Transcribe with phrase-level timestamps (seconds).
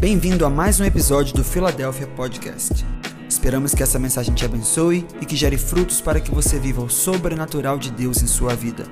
[0.00, 2.84] Bem-vindo a mais um episódio do Philadelphia Podcast.
[3.28, 6.90] Esperamos que essa mensagem te abençoe e que gere frutos para que você viva o
[6.90, 8.84] sobrenatural de Deus em sua vida.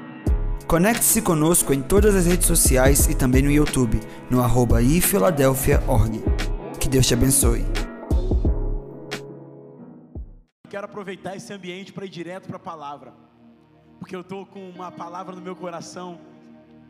[0.67, 6.23] Conecte-se conosco em todas as redes sociais e também no YouTube, no arroba ifiladelphia.org.
[6.81, 7.65] Que Deus te abençoe.
[10.71, 13.13] Quero aproveitar esse ambiente para ir direto para a palavra,
[13.99, 16.32] porque eu estou com uma palavra no meu coração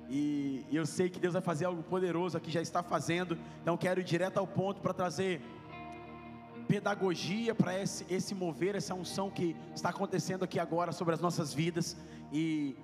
[0.08, 3.38] e, eu sei que Deus vai fazer algo poderoso aqui, já está fazendo.
[3.62, 5.40] Então quero ir direto ao ponto para trazer
[6.68, 11.52] pedagogia para esse, esse mover, essa unção que está acontecendo aqui agora sobre as nossas
[11.52, 11.96] vidas.
[12.32, 12.76] E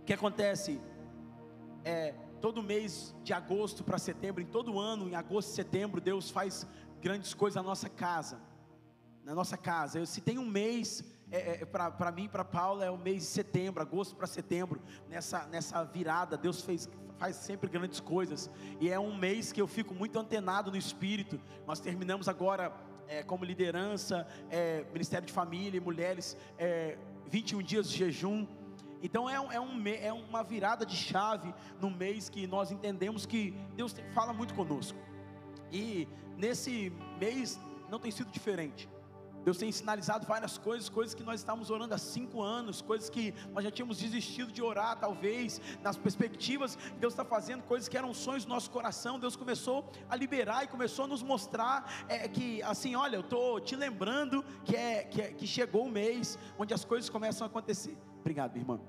[0.00, 0.80] o que acontece
[1.84, 6.30] é todo mês de agosto para setembro, em todo ano, em agosto e setembro, Deus
[6.30, 6.66] faz
[7.00, 8.38] grandes coisas na nossa casa.
[9.24, 10.04] Na nossa casa.
[10.06, 13.80] Se tem um mês é, é, para mim, para Paula, é o mês de setembro,
[13.80, 19.16] agosto para setembro, nessa, nessa virada, Deus fez, faz sempre grandes coisas, e é um
[19.16, 21.40] mês que eu fico muito antenado no espírito.
[21.66, 22.72] Nós terminamos agora,
[23.06, 28.46] é, como liderança, é, Ministério de Família e Mulheres, é, 21 dias de jejum.
[29.02, 33.24] Então é, um, é, um, é uma virada de chave no mês que nós entendemos
[33.24, 34.98] que Deus fala muito conosco.
[35.72, 37.58] E nesse mês
[37.88, 38.88] não tem sido diferente.
[39.44, 43.34] Deus tem sinalizado várias coisas, coisas que nós estávamos orando há cinco anos, coisas que
[43.52, 48.12] nós já tínhamos desistido de orar, talvez, nas perspectivas, Deus está fazendo coisas que eram
[48.12, 52.62] sonhos do nosso coração, Deus começou a liberar e começou a nos mostrar é, que,
[52.62, 56.74] assim, olha, eu estou te lembrando que, é, que, é, que chegou o mês onde
[56.74, 57.96] as coisas começam a acontecer.
[58.20, 58.80] Obrigado, minha irmã.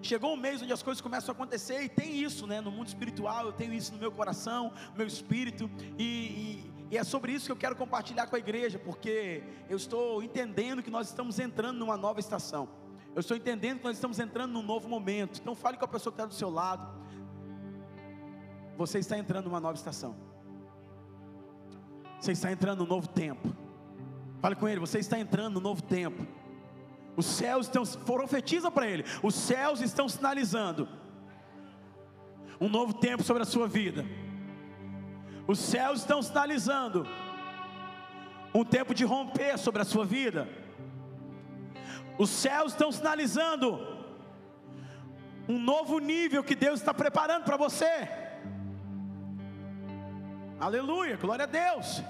[0.00, 2.60] Chegou um mês onde as coisas começam a acontecer, e tem isso, né?
[2.60, 6.98] No mundo espiritual, eu tenho isso no meu coração, no meu espírito, e, e e
[6.98, 10.90] é sobre isso que eu quero compartilhar com a igreja, porque eu estou entendendo que
[10.90, 12.68] nós estamos entrando numa nova estação.
[13.14, 15.40] Eu estou entendendo que nós estamos entrando num novo momento.
[15.40, 16.86] Então fale com a pessoa que está do seu lado.
[18.76, 20.14] Você está entrando numa nova estação.
[22.20, 23.56] Você está entrando num novo tempo.
[24.42, 26.26] Fale com ele, você está entrando num novo tempo.
[27.16, 29.06] Os céus estão, profetiza para ele.
[29.22, 30.86] Os céus estão sinalizando
[32.60, 34.04] um novo tempo sobre a sua vida.
[35.46, 37.06] Os céus estão sinalizando
[38.54, 40.48] um tempo de romper sobre a sua vida.
[42.18, 43.80] Os céus estão sinalizando
[45.48, 48.08] um novo nível que Deus está preparando para você.
[50.60, 52.02] Aleluia, glória a Deus.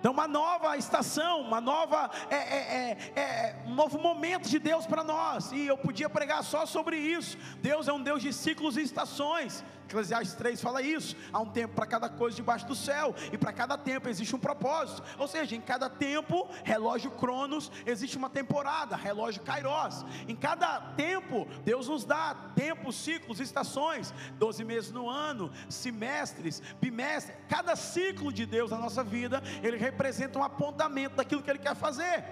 [0.00, 4.86] Então, uma nova estação, uma nova, é, é, é, é um novo momento de Deus
[4.86, 5.50] para nós.
[5.52, 7.36] E eu podia pregar só sobre isso.
[7.60, 9.64] Deus é um Deus de ciclos e estações.
[9.88, 11.16] Eclesiastes 3 fala isso.
[11.32, 14.38] Há um tempo para cada coisa debaixo do céu, e para cada tempo existe um
[14.38, 15.02] propósito.
[15.18, 20.04] Ou seja, em cada tempo, relógio Cronos, existe uma temporada, relógio Kairos.
[20.28, 27.36] Em cada tempo, Deus nos dá tempos, ciclos, estações, 12 meses no ano, semestres, bimestres.
[27.48, 31.74] Cada ciclo de Deus na nossa vida, ele representa um apontamento daquilo que ele quer
[31.74, 32.24] fazer.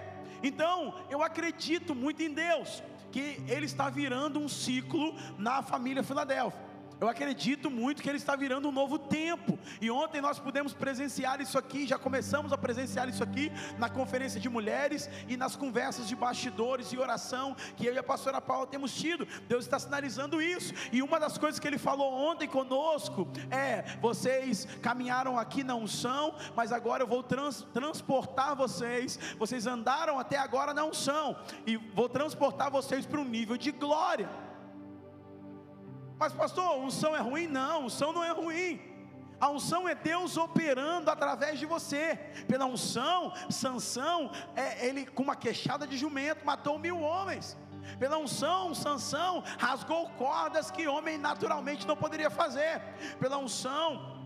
[0.43, 6.67] Então, eu acredito muito em Deus, que Ele está virando um ciclo na família Filadélfia.
[6.99, 9.57] Eu acredito muito que ele está virando um novo tempo.
[9.79, 14.39] E ontem nós pudemos presenciar isso aqui, já começamos a presenciar isso aqui na conferência
[14.39, 18.65] de mulheres e nas conversas de bastidores e oração que eu e a pastora Paula
[18.65, 19.27] temos tido.
[19.47, 20.73] Deus está sinalizando isso.
[20.91, 26.33] E uma das coisas que ele falou ontem conosco é: vocês caminharam aqui na unção,
[26.55, 29.19] mas agora eu vou trans, transportar vocês.
[29.37, 31.35] Vocês andaram até agora na unção
[31.65, 34.46] e vou transportar vocês para um nível de glória.
[36.17, 37.47] Mas, pastor, unção é ruim?
[37.47, 38.81] Não, unção não é ruim.
[39.39, 42.15] A unção é Deus operando através de você.
[42.47, 47.55] Pela unção, Sansão, é, ele com uma queixada de jumento matou mil homens.
[47.99, 52.81] Pela unção, Sansão rasgou cordas que homem naturalmente não poderia fazer.
[53.19, 54.16] Pela unção,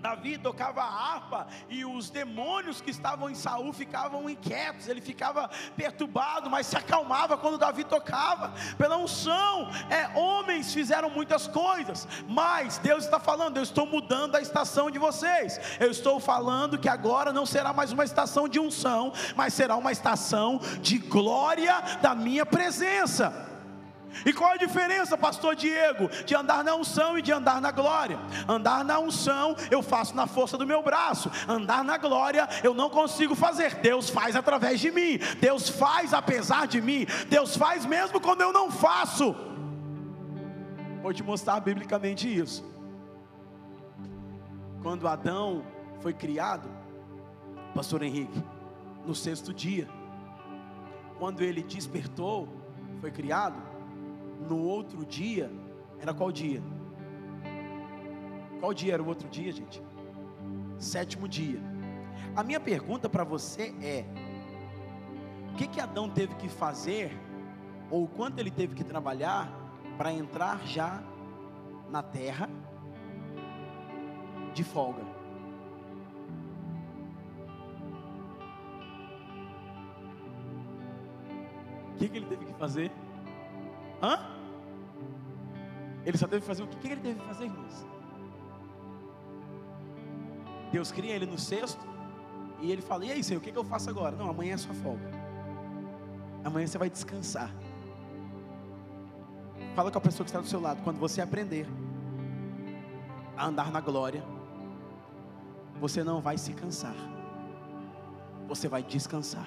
[0.00, 5.50] Davi tocava a harpa e os demônios que estavam em Saul ficavam inquietos, ele ficava
[5.76, 8.52] perturbado, mas se acalmava quando Davi tocava.
[8.78, 14.40] Pela unção, é, homens fizeram muitas coisas, mas Deus está falando: eu estou mudando a
[14.40, 15.60] estação de vocês.
[15.78, 19.92] Eu estou falando que agora não será mais uma estação de unção, mas será uma
[19.92, 23.49] estação de glória da minha presença.
[24.24, 28.18] E qual a diferença, pastor Diego, de andar na unção e de andar na glória?
[28.48, 32.90] Andar na unção eu faço na força do meu braço, andar na glória eu não
[32.90, 33.76] consigo fazer.
[33.76, 38.52] Deus faz através de mim, Deus faz apesar de mim, Deus faz mesmo quando eu
[38.52, 39.34] não faço.
[41.02, 42.68] Vou te mostrar biblicamente isso.
[44.82, 45.62] Quando Adão
[46.00, 46.68] foi criado,
[47.74, 48.42] pastor Henrique,
[49.06, 49.88] no sexto dia,
[51.18, 52.48] quando ele despertou,
[53.00, 53.69] foi criado,
[54.48, 55.50] no outro dia,
[56.00, 56.62] era qual dia?
[58.58, 59.82] Qual dia era o outro dia, gente?
[60.80, 61.60] sétimo dia.
[62.34, 64.04] A minha pergunta para você é:
[65.52, 67.16] o que que Adão teve que fazer
[67.90, 69.52] ou quanto ele teve que trabalhar
[69.98, 71.02] para entrar já
[71.90, 72.48] na terra
[74.54, 75.02] de folga?
[81.94, 82.90] O que, que ele teve que fazer?
[84.02, 84.29] Hã?
[86.10, 87.86] Ele só teve que fazer o que, que ele teve que fazer, irmãos?
[90.72, 91.86] Deus cria ele no sexto
[92.60, 94.16] e ele fala: E aí, Senhor, o que, que eu faço agora?
[94.16, 95.08] Não, amanhã é sua folga.
[96.42, 97.54] Amanhã você vai descansar.
[99.76, 100.82] Fala com a pessoa que está do seu lado.
[100.82, 101.68] Quando você aprender
[103.36, 104.24] a andar na glória,
[105.80, 106.96] você não vai se cansar.
[108.48, 109.46] Você vai descansar.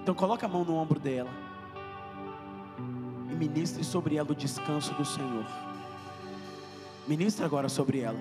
[0.00, 1.47] Então coloca a mão no ombro dela
[3.38, 5.46] ministre sobre ela o descanso do Senhor.
[7.06, 8.18] Ministre agora sobre ela.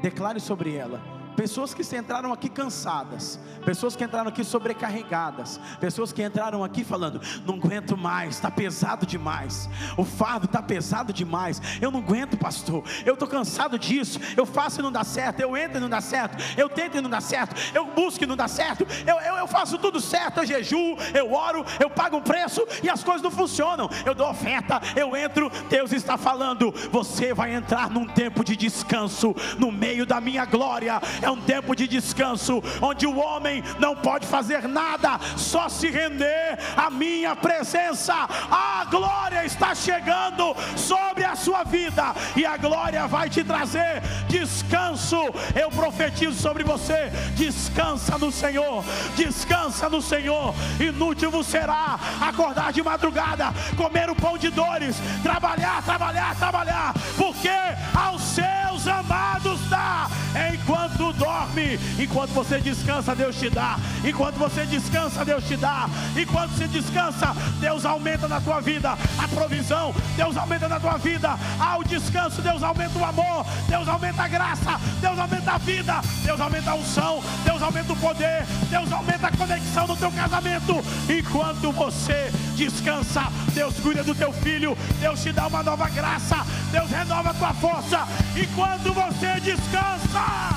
[0.00, 0.95] Declare sobre ela
[1.36, 7.20] Pessoas que entraram aqui cansadas, pessoas que entraram aqui sobrecarregadas, pessoas que entraram aqui falando:
[7.44, 12.82] não aguento mais, está pesado demais, o fardo está pesado demais, eu não aguento, pastor,
[13.04, 16.00] eu estou cansado disso, eu faço e não dá certo, eu entro e não dá
[16.00, 19.36] certo, eu tento e não dá certo, eu busco e não dá certo, eu, eu,
[19.36, 23.22] eu faço tudo certo, eu jejuo, eu oro, eu pago um preço e as coisas
[23.22, 28.42] não funcionam, eu dou oferta, eu entro, Deus está falando: você vai entrar num tempo
[28.42, 33.62] de descanso no meio da minha glória é um tempo de descanso, onde o homem
[33.80, 38.14] não pode fazer nada, só se render à minha presença.
[38.48, 45.16] A glória está chegando sobre a sua vida, e a glória vai te trazer descanso.
[45.60, 48.84] Eu profetizo sobre você: descansa no Senhor,
[49.16, 50.54] descansa no Senhor.
[50.78, 57.50] Inútil será acordar de madrugada, comer o pão de dores, trabalhar, trabalhar, trabalhar, porque
[57.94, 60.08] aos seus amados dá
[60.54, 63.78] enquanto dorme, enquanto você descansa, Deus te dá.
[64.04, 65.88] Enquanto você descansa, Deus te dá.
[66.16, 71.36] Enquanto você descansa, Deus aumenta na tua vida a provisão, Deus aumenta na tua vida.
[71.58, 76.40] Ao descanso, Deus aumenta o amor, Deus aumenta a graça, Deus aumenta a vida, Deus
[76.40, 80.84] aumenta a unção, Deus aumenta o poder, Deus aumenta a conexão no teu casamento.
[81.08, 86.90] Enquanto você descansa, Deus cuida do teu filho, Deus te dá uma nova graça, Deus
[86.90, 88.00] renova a tua força.
[88.34, 90.56] Enquanto você descansa,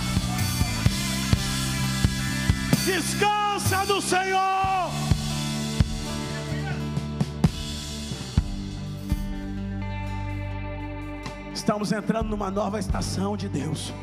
[2.90, 4.90] Descansa no Senhor.
[11.54, 13.94] Estamos entrando numa nova estação de Deus,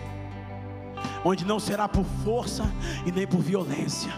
[1.24, 2.70] onde não será por força
[3.04, 4.12] e nem por violência.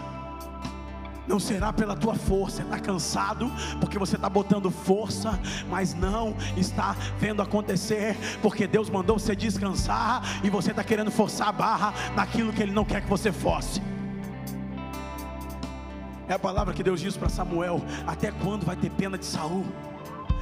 [1.29, 5.39] Não será pela tua força, está cansado porque você está botando força,
[5.69, 11.49] mas não está vendo acontecer, porque Deus mandou você descansar e você está querendo forçar
[11.49, 13.79] a barra naquilo que Ele não quer que você fosse.
[16.27, 19.67] É a palavra que Deus disse para Samuel: Até quando vai ter pena de Saul?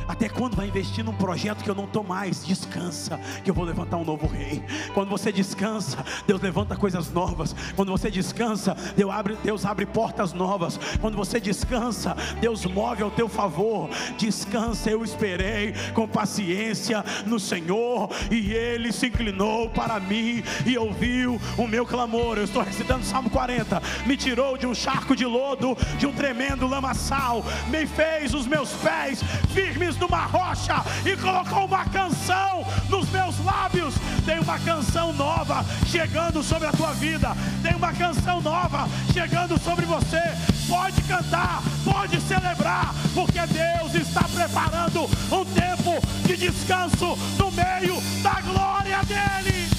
[0.07, 2.45] Até quando vai investir num projeto que eu não estou mais?
[2.45, 4.63] Descansa, que eu vou levantar um novo rei.
[4.93, 7.53] Quando você descansa, Deus levanta coisas novas.
[7.75, 10.79] Quando você descansa, Deus abre, Deus abre portas novas.
[11.01, 13.89] Quando você descansa, Deus move ao teu favor.
[14.17, 21.39] Descansa, eu esperei com paciência no Senhor, e Ele se inclinou para mim e ouviu
[21.57, 22.37] o meu clamor.
[22.37, 23.81] Eu estou recitando Salmo 40.
[24.05, 28.71] Me tirou de um charco de lodo, de um tremendo lamaçal, me fez os meus
[28.71, 29.21] pés
[29.53, 33.93] firmes numa rocha e colocou uma canção nos meus lábios.
[34.25, 37.35] Tem uma canção nova chegando sobre a tua vida.
[37.61, 40.21] Tem uma canção nova chegando sobre você.
[40.67, 48.41] Pode cantar, pode celebrar, porque Deus está preparando um tempo de descanso no meio da
[48.41, 49.69] glória dele.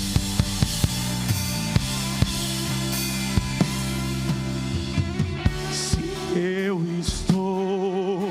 [5.70, 8.27] Se eu estou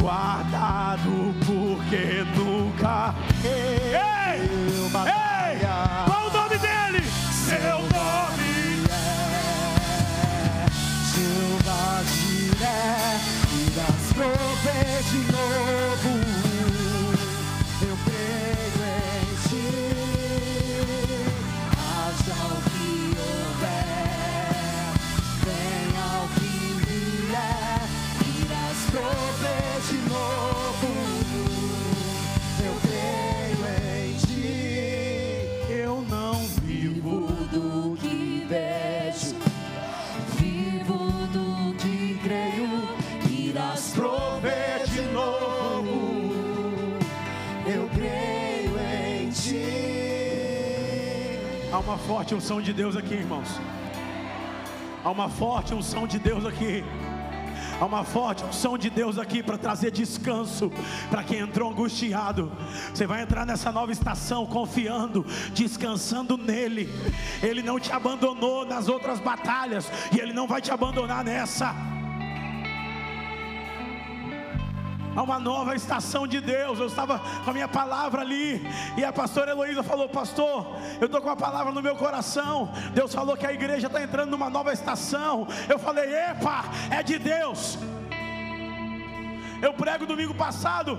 [0.00, 3.14] guardado porque nunca
[3.44, 5.58] ei, ei,
[6.06, 7.04] qual o nome dele?
[7.30, 10.66] Seu nome é
[11.12, 13.20] Jeová Jiré
[13.52, 15.29] e das provês
[52.10, 53.46] forte unção de Deus aqui, irmãos.
[55.04, 56.82] Há uma forte unção de Deus aqui.
[57.80, 60.72] Há uma forte unção de Deus aqui para trazer descanso
[61.08, 62.50] para quem entrou angustiado.
[62.92, 65.24] Você vai entrar nessa nova estação confiando,
[65.54, 66.88] descansando nele.
[67.40, 71.89] Ele não te abandonou nas outras batalhas e ele não vai te abandonar nessa.
[75.20, 76.78] Há uma nova estação de Deus.
[76.78, 80.66] Eu estava com a minha palavra ali, e a pastora Heloísa falou: Pastor,
[80.98, 82.72] eu estou com a palavra no meu coração.
[82.94, 85.46] Deus falou que a igreja está entrando numa nova estação.
[85.68, 87.78] Eu falei: Epa, é de Deus.
[89.60, 90.98] Eu prego domingo passado,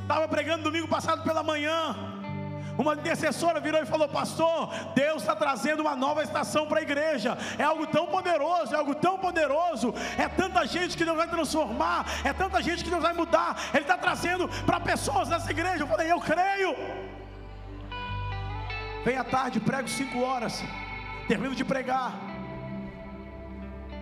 [0.00, 2.15] estava pregando domingo passado pela manhã.
[2.78, 7.36] Uma intercessora virou e falou: Pastor, Deus está trazendo uma nova estação para a igreja.
[7.58, 9.94] É algo tão poderoso, é algo tão poderoso.
[10.18, 13.56] É tanta gente que Deus vai transformar, é tanta gente que Deus vai mudar.
[13.72, 15.84] Ele está trazendo para pessoas nessa igreja.
[15.84, 16.74] Eu falei: Eu creio.
[19.04, 20.62] Vem à tarde, prego cinco horas.
[21.28, 22.12] Termino de pregar.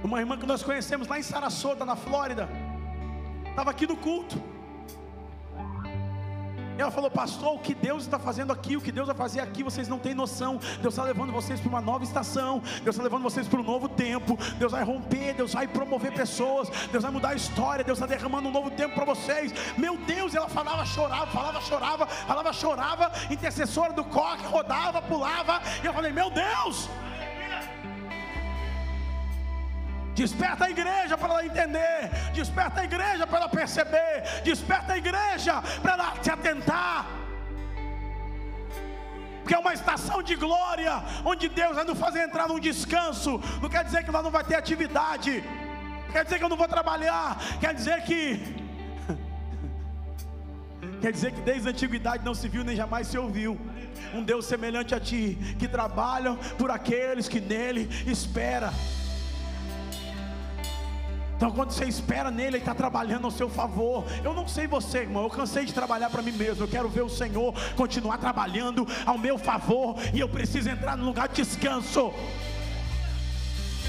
[0.02, 2.49] Uma irmã que nós conhecemos lá em Sarasota, na Flórida,
[3.50, 4.54] estava aqui no culto.
[6.78, 9.62] Ela falou, pastor, o que Deus está fazendo aqui, o que Deus vai fazer aqui,
[9.62, 10.59] vocês não têm noção.
[10.81, 13.88] Deus está levando vocês para uma nova estação, Deus está levando vocês para um novo
[13.88, 14.37] tempo.
[14.59, 18.49] Deus vai romper, Deus vai promover pessoas, Deus vai mudar a história, Deus está derramando
[18.49, 19.52] um novo tempo para vocês.
[19.76, 23.12] Meu Deus, ela falava, chorava, falava, chorava, falava, chorava.
[23.31, 25.62] Intercessora do coque, rodava, pulava.
[25.83, 26.88] E eu falei, meu Deus.
[30.14, 32.11] Desperta a igreja para ela entender.
[32.33, 34.23] Desperta a igreja para ela perceber.
[34.44, 37.06] Desperta a igreja para ela se atentar.
[39.40, 43.40] Porque é uma estação de glória, onde Deus vai nos fazer entrar num descanso.
[43.61, 45.44] Não quer dizer que lá não vai ter atividade.
[46.12, 47.37] Quer dizer que eu não vou trabalhar.
[47.61, 48.64] Quer dizer que.
[51.02, 53.59] Quer dizer que desde a antiguidade não se viu nem jamais se ouviu
[54.14, 58.73] um Deus semelhante a ti, que trabalha por aqueles que nele espera.
[61.37, 64.05] Então, quando você espera nele, ele está trabalhando ao seu favor.
[64.23, 65.25] Eu não sei você, irmão.
[65.25, 66.64] Eu cansei de trabalhar para mim mesmo.
[66.64, 69.97] Eu quero ver o Senhor continuar trabalhando ao meu favor.
[70.12, 72.12] E eu preciso entrar no lugar de descanso.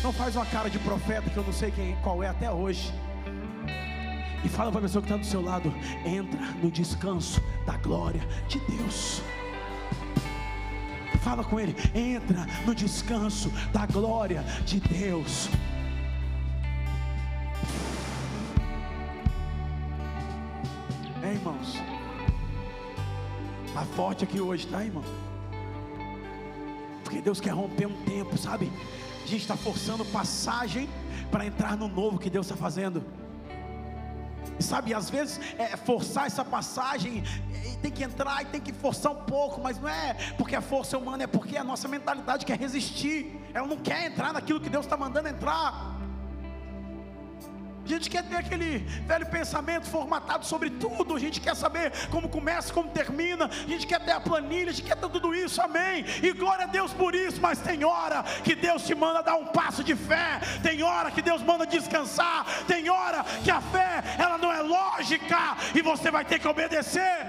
[0.03, 2.93] Não faz uma cara de profeta que eu não sei quem, qual é até hoje.
[4.43, 5.73] E fala para a pessoa que está do seu lado:
[6.05, 9.21] entra no descanso da glória de Deus.
[11.21, 15.49] Fala com ele: entra no descanso da glória de Deus.
[21.25, 21.73] É, irmãos.
[23.65, 25.03] Está forte aqui hoje, tá, irmão?
[27.03, 28.71] Porque Deus quer romper um tempo, sabe?
[29.23, 30.87] A gente está forçando passagem
[31.31, 33.03] para entrar no novo que Deus está fazendo.
[34.59, 37.23] E sabe, às vezes é, forçar essa passagem,
[37.81, 40.95] tem que entrar e tem que forçar um pouco, mas não é porque a força
[40.95, 44.85] humana, é porque a nossa mentalidade quer resistir, ela não quer entrar naquilo que Deus
[44.85, 45.94] está mandando entrar.
[47.85, 51.15] A gente quer ter aquele velho pensamento formatado sobre tudo.
[51.15, 53.45] A gente quer saber como começa, como termina.
[53.45, 56.03] A gente quer ter a planilha, a gente quer ter tudo isso, amém.
[56.23, 57.39] E glória a Deus por isso.
[57.39, 60.39] Mas tem hora que Deus te manda dar um passo de fé.
[60.63, 62.43] Tem hora que Deus manda descansar.
[62.65, 65.55] Tem hora que a fé, ela não é lógica.
[65.75, 67.27] E você vai ter que obedecer.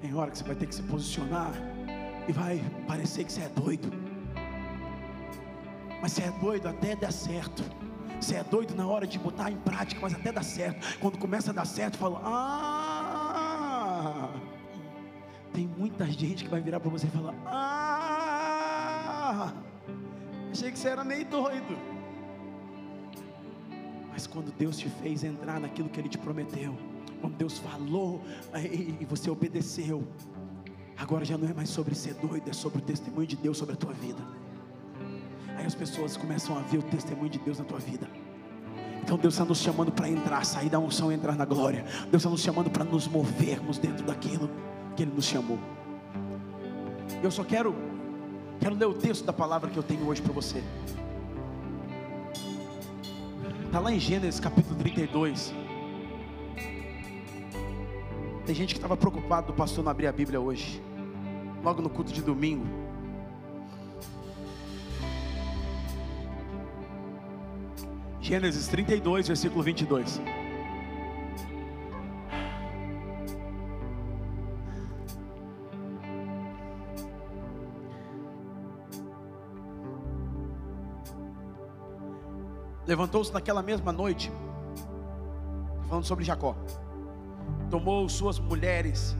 [0.00, 1.50] Tem hora que você vai ter que se posicionar.
[2.28, 4.05] E vai parecer que você é doido.
[6.00, 7.62] Mas você é doido até dar certo.
[8.20, 10.98] Você é doido na hora de botar em prática, mas até dar certo.
[10.98, 14.30] Quando começa a dar certo, fala: Ah,
[15.52, 19.52] tem muita gente que vai virar para você e falar: Ah,
[20.50, 21.76] achei que você era meio doido.
[24.10, 26.74] Mas quando Deus te fez entrar naquilo que Ele te prometeu,
[27.20, 28.22] quando Deus falou
[28.54, 30.08] e você obedeceu,
[30.96, 33.74] agora já não é mais sobre ser doido, é sobre o testemunho de Deus sobre
[33.74, 34.45] a tua vida.
[35.66, 38.08] As pessoas começam a ver o testemunho de Deus na tua vida.
[39.02, 41.84] Então Deus está nos chamando para entrar, sair da unção e entrar na glória.
[42.08, 44.48] Deus está nos chamando para nos movermos dentro daquilo
[44.94, 45.58] que Ele nos chamou.
[47.20, 47.74] Eu só quero,
[48.60, 50.62] quero ler o texto da palavra que eu tenho hoje para você.
[53.64, 55.52] Está lá em Gênesis capítulo 32.
[58.46, 60.80] Tem gente que estava preocupado do pastor não abrir a Bíblia hoje.
[61.64, 62.85] Logo no culto de domingo.
[68.26, 70.20] Gênesis 32, versículo 22.
[82.84, 84.32] Levantou-se naquela mesma noite,
[85.88, 86.56] falando sobre Jacó,
[87.70, 89.16] tomou suas mulheres,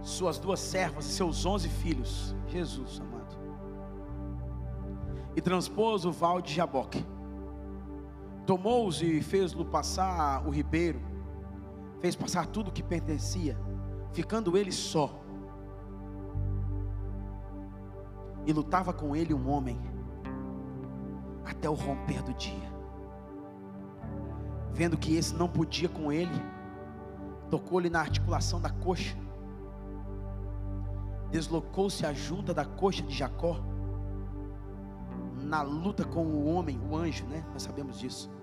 [0.00, 2.34] suas duas servas e seus onze filhos.
[2.48, 3.36] Jesus amado.
[5.36, 7.04] E transpôs o val de Jaboque.
[8.46, 11.00] Tomou-os e fez-lo passar o ribeiro.
[12.00, 13.58] Fez passar tudo que pertencia,
[14.12, 15.20] ficando ele só.
[18.46, 19.80] E lutava com ele um homem
[21.44, 22.72] até o romper do dia.
[24.72, 26.40] Vendo que esse não podia com ele,
[27.50, 29.16] tocou-lhe na articulação da coxa,
[31.30, 33.56] deslocou-se a junta da coxa de Jacó,
[35.42, 37.44] na luta com o homem, o anjo, né?
[37.52, 38.35] Nós sabemos disso.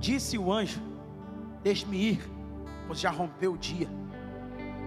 [0.00, 0.80] Disse o anjo:
[1.62, 2.30] Deixe-me ir,
[2.86, 3.88] pois já rompeu o dia.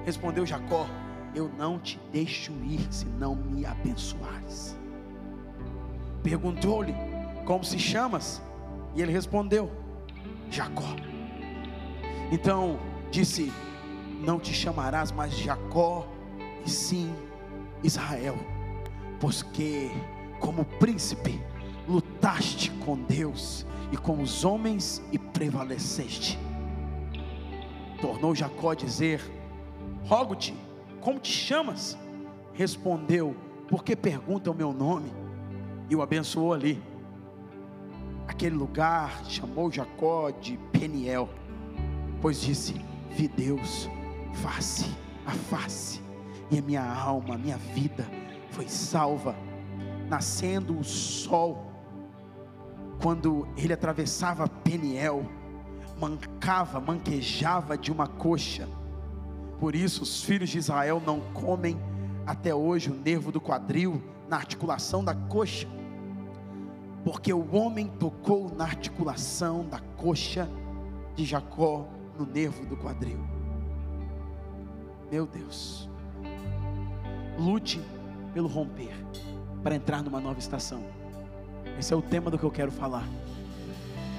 [0.05, 0.87] Respondeu Jacó:
[1.35, 4.77] Eu não te deixo ir se não me abençoares.
[6.23, 6.93] Perguntou-lhe:
[7.45, 8.41] Como se chamas?
[8.95, 9.71] E ele respondeu:
[10.49, 10.95] Jacó.
[12.31, 12.79] Então
[13.11, 13.51] disse:
[14.21, 16.07] Não te chamarás mais Jacó,
[16.65, 17.13] e sim
[17.83, 18.37] Israel,
[19.19, 19.89] porque
[20.39, 21.41] como príncipe
[22.19, 26.37] lutaste com Deus e com os homens e prevaleceste.
[28.01, 29.21] Tornou Jacó a dizer:
[30.03, 30.53] Rogo-te,
[30.99, 31.97] como te chamas?
[32.53, 33.35] Respondeu:
[33.69, 35.13] Por que pergunta o meu nome?
[35.89, 36.81] E o abençoou ali.
[38.27, 41.29] Aquele lugar chamou Jacó de Peniel,
[42.21, 42.75] pois disse:
[43.11, 43.89] Vi Deus
[44.33, 44.91] face
[45.25, 46.01] a face,
[46.51, 48.05] e a minha alma, a minha vida
[48.51, 49.35] foi salva.
[50.09, 51.68] Nascendo o sol,
[53.01, 55.25] quando ele atravessava Peniel,
[55.99, 58.67] mancava, manquejava de uma coxa.
[59.59, 61.77] Por isso os filhos de Israel não comem
[62.25, 65.67] até hoje o nervo do quadril na articulação da coxa,
[67.03, 70.49] porque o homem tocou na articulação da coxa
[71.15, 71.87] de Jacó
[72.17, 73.19] no nervo do quadril.
[75.11, 75.89] Meu Deus,
[77.37, 77.81] lute
[78.33, 78.93] pelo romper
[79.63, 80.98] para entrar numa nova estação.
[81.79, 83.07] Esse é o tema do que eu quero falar.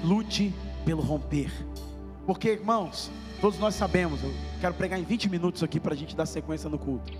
[0.03, 0.51] Lute
[0.83, 1.51] pelo romper.
[2.25, 6.15] Porque, irmãos, todos nós sabemos, eu quero pregar em 20 minutos aqui para a gente
[6.15, 7.13] dar sequência no culto.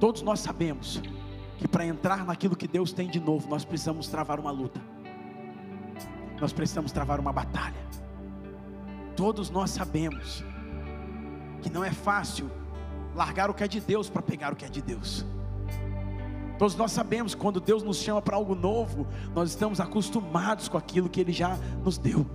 [0.00, 1.00] Todos nós sabemos
[1.58, 4.80] que para entrar naquilo que Deus tem de novo, nós precisamos travar uma luta,
[6.40, 7.86] nós precisamos travar uma batalha.
[9.14, 10.44] Todos nós sabemos
[11.62, 12.50] que não é fácil
[13.14, 15.24] largar o que é de Deus para pegar o que é de Deus.
[16.58, 21.08] Todos nós sabemos quando Deus nos chama para algo novo, nós estamos acostumados com aquilo
[21.08, 22.26] que Ele já nos deu.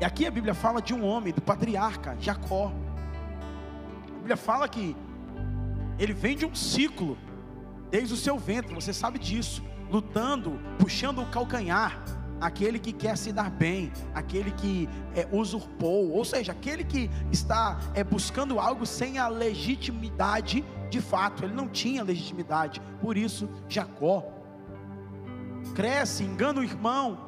[0.00, 2.72] E aqui a Bíblia fala de um homem, do patriarca Jacó.
[4.08, 4.96] A Bíblia fala que
[5.98, 7.18] ele vem de um ciclo,
[7.90, 12.02] desde o seu ventre, você sabe disso, lutando, puxando o calcanhar,
[12.40, 17.78] aquele que quer se dar bem, aquele que é, usurpou, ou seja, aquele que está
[17.94, 24.24] é, buscando algo sem a legitimidade de fato, ele não tinha legitimidade, por isso Jacó
[25.74, 27.18] cresce, engana o irmão,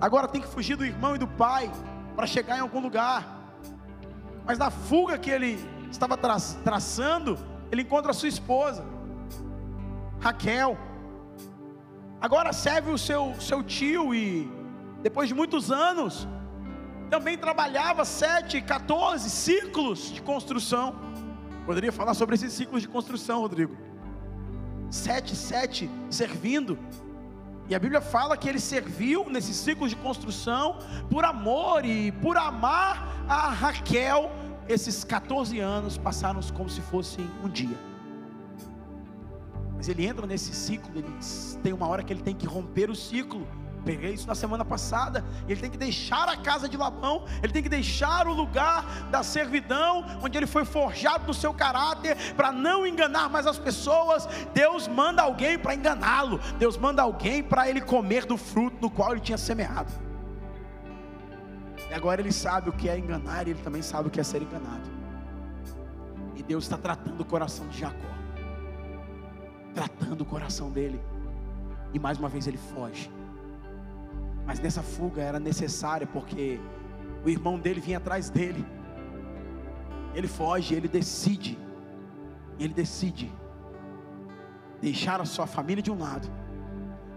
[0.00, 1.70] agora tem que fugir do irmão e do pai
[2.16, 3.56] para chegar em algum lugar,
[4.44, 5.58] mas na fuga que ele
[5.90, 7.38] estava tra traçando,
[7.70, 8.84] ele encontra a sua esposa,
[10.20, 10.78] Raquel.
[12.20, 14.50] Agora serve o seu, seu tio e
[15.02, 16.28] depois de muitos anos,
[17.10, 21.11] também trabalhava sete, 14 ciclos de construção.
[21.64, 23.76] Poderia falar sobre esses ciclos de construção, Rodrigo.
[24.90, 26.78] Sete, sete, servindo.
[27.68, 32.36] E a Bíblia fala que ele serviu nesses ciclos de construção por amor e por
[32.36, 34.30] amar a Raquel.
[34.68, 37.76] Esses 14 anos passaram como se fossem um dia.
[39.76, 41.08] Mas ele entra nesse ciclo, ele
[41.62, 43.46] tem uma hora que ele tem que romper o ciclo.
[43.84, 45.24] Peguei isso na semana passada.
[45.48, 49.22] Ele tem que deixar a casa de Labão, ele tem que deixar o lugar da
[49.22, 54.26] servidão, onde ele foi forjado no seu caráter, para não enganar mais as pessoas.
[54.54, 59.12] Deus manda alguém para enganá-lo, Deus manda alguém para ele comer do fruto no qual
[59.12, 59.92] ele tinha semeado.
[61.90, 64.24] E agora ele sabe o que é enganar, e ele também sabe o que é
[64.24, 64.90] ser enganado.
[66.36, 68.12] E Deus está tratando o coração de Jacó,
[69.74, 71.00] tratando o coração dele,
[71.92, 73.10] e mais uma vez ele foge.
[74.46, 76.60] Mas nessa fuga era necessária porque
[77.24, 78.64] o irmão dele vinha atrás dele.
[80.14, 81.58] Ele foge, ele decide.
[82.58, 83.32] Ele decide
[84.80, 86.28] deixar a sua família de um lado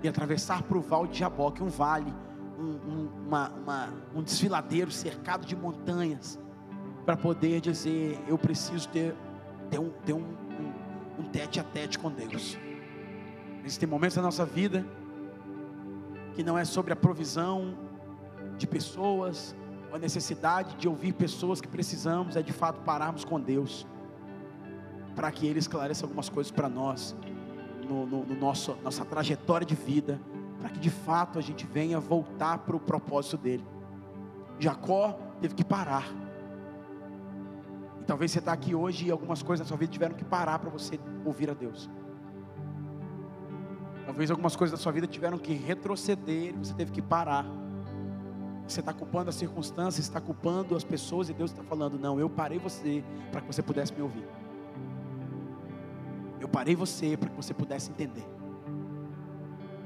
[0.04, 2.14] e atravessar para o Val de Jaboque, um vale,
[2.60, 6.40] um, um, uma, uma, um desfiladeiro cercado de montanhas,
[7.06, 9.16] para poder dizer: Eu preciso ter,
[9.70, 12.58] ter, um, ter um, um, um tete a tete com Deus.
[13.64, 14.86] Existem momentos da nossa vida
[16.36, 17.74] que não é sobre a provisão
[18.58, 19.56] de pessoas,
[19.92, 23.88] a necessidade de ouvir pessoas que precisamos é de fato pararmos com Deus,
[25.16, 27.16] para que Ele esclareça algumas coisas para nós,
[27.88, 30.20] no, no, no nosso, nossa trajetória de vida,
[30.60, 33.66] para que de fato a gente venha voltar para o propósito dele.
[34.60, 36.08] Jacó teve que parar.
[38.02, 40.60] E talvez você está aqui hoje e algumas coisas na sua vida tiveram que parar
[40.60, 41.90] para você ouvir a Deus.
[44.16, 47.46] Talvez algumas coisas da sua vida tiveram que retroceder, você teve que parar.
[48.66, 52.30] Você está culpando as circunstâncias, está culpando as pessoas e Deus está falando: Não, eu
[52.30, 54.26] parei você para que você pudesse me ouvir.
[56.40, 58.26] Eu parei você para que você pudesse entender.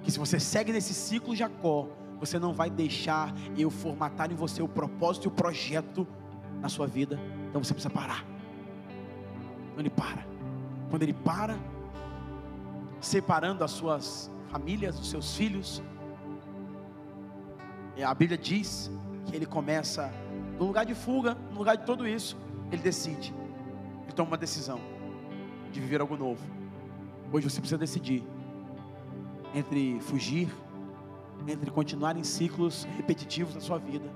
[0.04, 1.88] Que se você segue nesse ciclo Jacó,
[2.20, 6.08] você não vai deixar eu formatar em você o propósito e o projeto
[6.62, 7.20] na sua vida.
[7.50, 8.24] Então você precisa parar.
[9.72, 10.24] Então ele para.
[10.92, 11.58] Quando ele para,
[13.02, 15.82] separando as suas famílias, os seus filhos,
[18.04, 18.90] a Bíblia diz
[19.26, 20.12] que ele começa
[20.58, 22.38] no lugar de fuga, no lugar de tudo isso,
[22.72, 23.34] ele decide,
[24.04, 24.80] ele toma uma decisão
[25.72, 26.42] de viver algo novo.
[27.32, 28.24] Hoje você precisa decidir
[29.54, 30.50] entre fugir,
[31.48, 34.10] entre continuar em ciclos repetitivos na sua vida,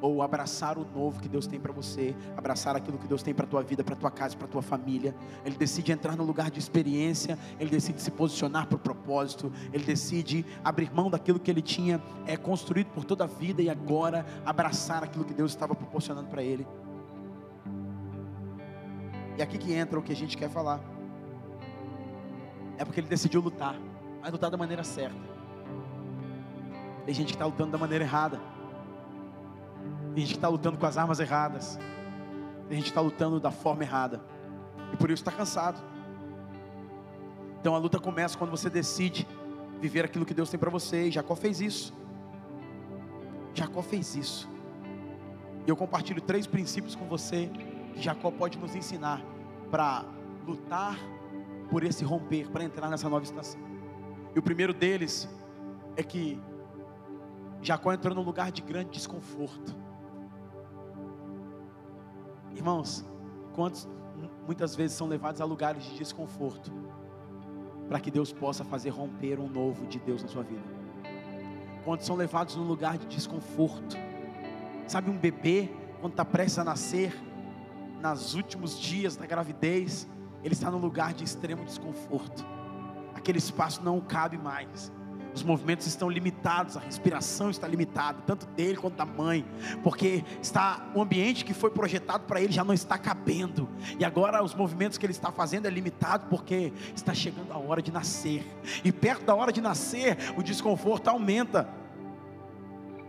[0.00, 3.46] ou abraçar o novo que Deus tem para você, abraçar aquilo que Deus tem para
[3.46, 5.14] tua vida, para tua casa, para tua família.
[5.44, 9.84] Ele decide entrar no lugar de experiência, ele decide se posicionar para o propósito, ele
[9.84, 14.24] decide abrir mão daquilo que ele tinha é, construído por toda a vida e agora
[14.44, 16.66] abraçar aquilo que Deus estava proporcionando para ele.
[19.36, 20.80] E aqui que entra o que a gente quer falar.
[22.76, 23.76] É porque ele decidiu lutar,
[24.20, 25.18] mas lutar da maneira certa.
[27.04, 28.40] Tem gente que está lutando da maneira errada.
[30.18, 31.78] Tem gente que está lutando com as armas erradas.
[32.68, 34.20] Tem gente que está lutando da forma errada.
[34.92, 35.80] E por isso está cansado.
[37.60, 39.28] Então a luta começa quando você decide
[39.80, 41.06] viver aquilo que Deus tem para você.
[41.06, 41.94] E Jacó fez isso.
[43.54, 44.48] Jacó fez isso.
[45.64, 47.48] E eu compartilho três princípios com você
[47.94, 49.22] que Jacó pode nos ensinar
[49.70, 50.04] para
[50.44, 50.98] lutar
[51.70, 53.60] por esse romper, para entrar nessa nova estação.
[54.34, 55.28] E o primeiro deles
[55.96, 56.42] é que
[57.62, 59.86] Jacó entrou num lugar de grande desconforto.
[62.58, 63.04] Irmãos,
[63.54, 63.86] quantos
[64.44, 66.72] muitas vezes são levados a lugares de desconforto
[67.88, 70.64] para que Deus possa fazer romper um novo de Deus na sua vida?
[71.84, 73.96] Quantos são levados num lugar de desconforto?
[74.88, 77.16] Sabe, um bebê, quando está prestes a nascer,
[78.02, 80.08] nos últimos dias da gravidez,
[80.42, 82.44] ele está num lugar de extremo desconforto.
[83.14, 84.90] Aquele espaço não cabe mais.
[85.38, 89.46] Os movimentos estão limitados, a respiração está limitada, tanto dele quanto da mãe,
[89.84, 93.68] porque está o ambiente que foi projetado para ele já não está cabendo.
[94.00, 97.80] E agora os movimentos que ele está fazendo é limitado porque está chegando a hora
[97.80, 98.44] de nascer.
[98.82, 101.68] E perto da hora de nascer, o desconforto aumenta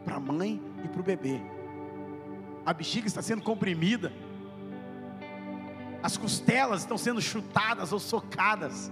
[0.05, 1.41] para a mãe e para o bebê.
[2.63, 4.13] A bexiga está sendo comprimida
[6.01, 8.91] as costelas estão sendo chutadas ou socadas.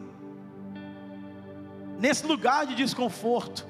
[1.97, 3.65] Nesse lugar de desconforto,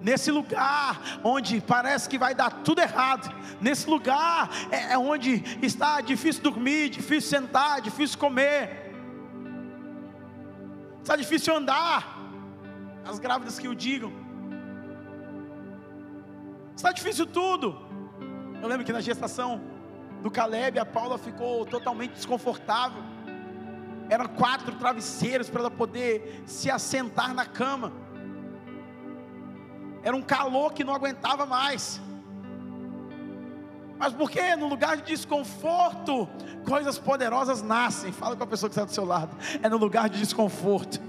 [0.00, 6.00] nesse lugar onde parece que vai dar tudo errado, nesse lugar é, é onde está
[6.00, 8.92] difícil dormir, difícil sentar, difícil comer,
[11.00, 12.20] está difícil andar.
[13.04, 14.12] As grávidas que o digam,
[16.76, 17.76] está difícil tudo.
[18.62, 19.60] Eu lembro que na gestação
[20.22, 23.02] do Caleb, a Paula ficou totalmente desconfortável.
[24.12, 27.90] Eram quatro travesseiros para ela poder se assentar na cama.
[30.02, 31.98] Era um calor que não aguentava mais.
[33.96, 36.28] Mas porque no lugar de desconforto,
[36.68, 38.12] coisas poderosas nascem.
[38.12, 39.34] Fala com a pessoa que está do seu lado.
[39.62, 41.00] É no lugar de desconforto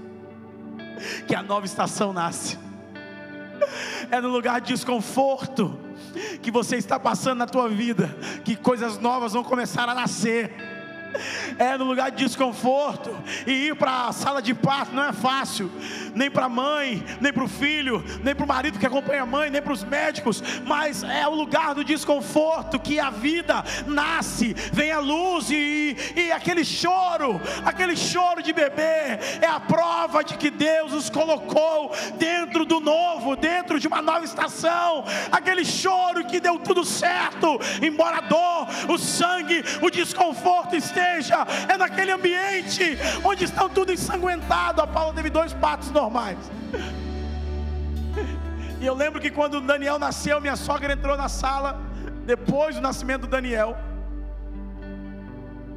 [1.28, 2.58] que a nova estação nasce.
[4.10, 5.78] É no lugar de desconforto
[6.40, 10.63] que você está passando na tua vida, que coisas novas vão começar a nascer
[11.58, 15.70] é no lugar de desconforto, e ir para a sala de parto não é fácil,
[16.14, 19.26] nem para a mãe, nem para o filho, nem para o marido que acompanha a
[19.26, 24.54] mãe, nem para os médicos, mas é o lugar do desconforto que a vida nasce,
[24.72, 30.36] vem a luz e, e aquele choro, aquele choro de bebê, é a prova de
[30.36, 36.40] que Deus os colocou dentro do novo, dentro de uma nova estação, aquele choro que
[36.40, 42.98] deu tudo certo, embora a dor, o sangue, o desconforto esteja igreja, é naquele ambiente
[43.22, 44.80] onde estão tudo ensanguentado.
[44.80, 46.38] A Paula teve dois patos normais.
[48.80, 51.80] E eu lembro que quando Daniel nasceu, minha sogra entrou na sala,
[52.26, 53.78] depois do nascimento do Daniel.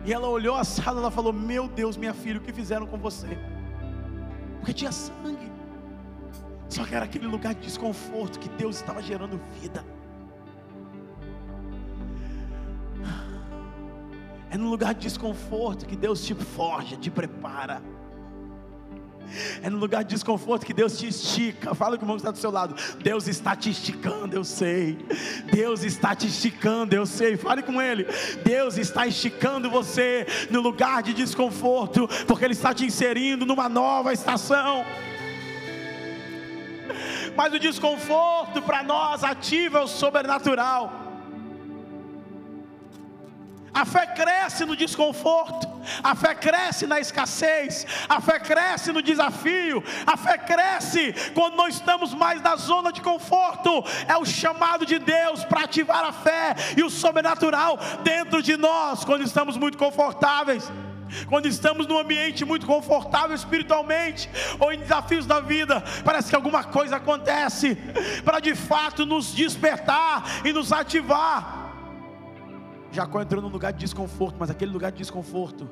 [0.03, 2.97] E ela olhou a sala, ela falou: Meu Deus, minha filha, o que fizeram com
[2.97, 3.37] você?
[4.57, 5.49] Porque tinha sangue.
[6.67, 9.85] Só que era aquele lugar de desconforto que Deus estava gerando vida.
[14.49, 17.81] É no lugar de desconforto que Deus te forja, te prepara.
[19.61, 21.75] É no lugar de desconforto que Deus te estica.
[21.75, 22.75] Fala com o irmão que está do seu lado.
[23.03, 24.97] Deus está te esticando, eu sei.
[25.51, 27.35] Deus está te esticando, eu sei.
[27.35, 28.05] Fale com Ele.
[28.43, 34.13] Deus está esticando você no lugar de desconforto, porque Ele está te inserindo numa nova
[34.13, 34.85] estação.
[37.35, 41.06] Mas o desconforto para nós ativa o sobrenatural.
[43.77, 45.67] A fé cresce no desconforto,
[46.03, 51.67] a fé cresce na escassez, a fé cresce no desafio, a fé cresce quando não
[51.67, 53.85] estamos mais na zona de conforto.
[54.07, 59.05] É o chamado de Deus para ativar a fé e o sobrenatural dentro de nós
[59.05, 60.71] quando estamos muito confortáveis.
[61.27, 64.27] Quando estamos num ambiente muito confortável espiritualmente,
[64.59, 67.75] ou em desafios da vida, parece que alguma coisa acontece
[68.25, 71.56] para de fato nos despertar e nos ativar.
[72.97, 75.69] Jacó entrou num lugar de desconforto, mas aquele lugar de desconforto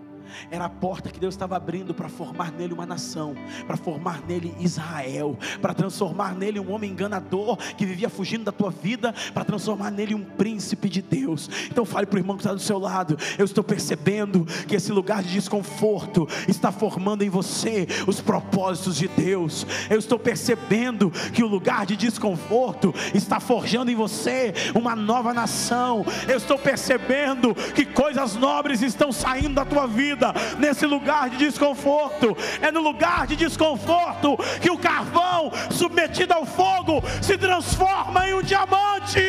[0.49, 3.35] era a porta que Deus estava abrindo para formar nele uma nação,
[3.65, 8.71] para formar nele Israel, para transformar nele um homem enganador que vivia fugindo da tua
[8.71, 11.49] vida, para transformar nele um príncipe de Deus.
[11.69, 14.91] Então fale para o irmão que está do seu lado: eu estou percebendo que esse
[14.91, 19.65] lugar de desconforto está formando em você os propósitos de Deus.
[19.89, 26.05] Eu estou percebendo que o lugar de desconforto está forjando em você uma nova nação.
[26.27, 31.37] Eu estou percebendo que coisas nobres estão saindo da tua vida vida nesse lugar de
[31.37, 32.35] desconforto.
[32.61, 38.41] É no lugar de desconforto que o carvão submetido ao fogo se transforma em um
[38.41, 39.19] diamante.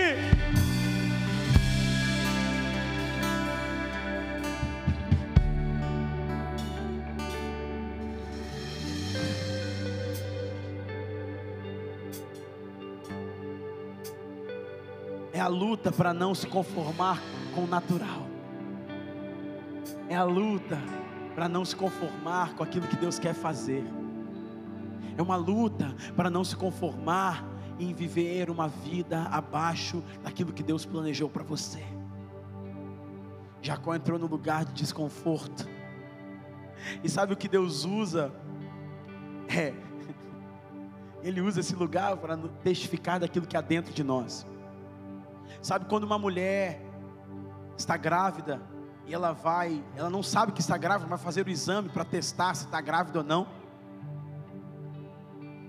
[15.32, 17.20] É a luta para não se conformar
[17.54, 18.35] com o natural
[20.08, 20.78] é a luta
[21.34, 23.84] para não se conformar com aquilo que Deus quer fazer.
[25.16, 27.44] É uma luta para não se conformar
[27.78, 31.84] em viver uma vida abaixo daquilo que Deus planejou para você.
[33.60, 35.68] Jacó entrou no lugar de desconforto.
[37.02, 38.32] E sabe o que Deus usa?
[39.48, 39.74] É,
[41.22, 44.46] Ele usa esse lugar para testificar daquilo que há dentro de nós.
[45.60, 46.80] Sabe quando uma mulher
[47.76, 48.60] está grávida
[49.06, 52.54] e ela vai, ela não sabe que está grávida, vai fazer o exame para testar
[52.54, 53.46] se está grávida ou não.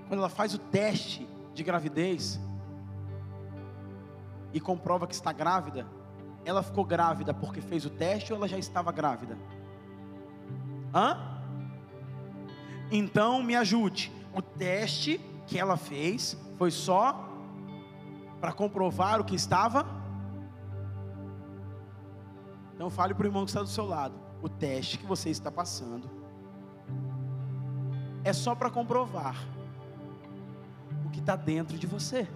[0.07, 2.39] Quando ela faz o teste de gravidez
[4.51, 5.85] e comprova que está grávida,
[6.43, 9.37] ela ficou grávida porque fez o teste ou ela já estava grávida?
[10.93, 11.37] Hã?
[12.89, 14.11] Então me ajude.
[14.33, 17.29] O teste que ela fez foi só
[18.39, 19.96] para comprovar o que estava
[22.77, 24.13] então fale para o irmão que está do seu lado.
[24.39, 26.07] O teste que você está passando
[28.23, 29.35] é só para comprovar
[31.03, 32.27] o que está dentro de você.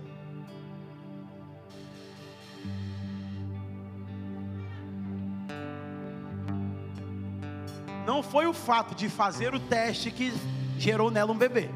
[8.03, 10.33] Não foi o fato de fazer o teste que
[10.75, 11.69] gerou nela um bebê,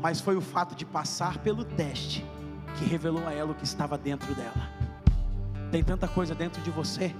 [0.00, 2.24] mas foi o fato de passar pelo teste
[2.78, 4.77] que revelou a ela o que estava dentro dela.
[5.70, 7.14] Tem tanta coisa dentro de você,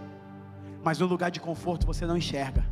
[0.82, 2.64] mas no lugar de conforto você não enxerga.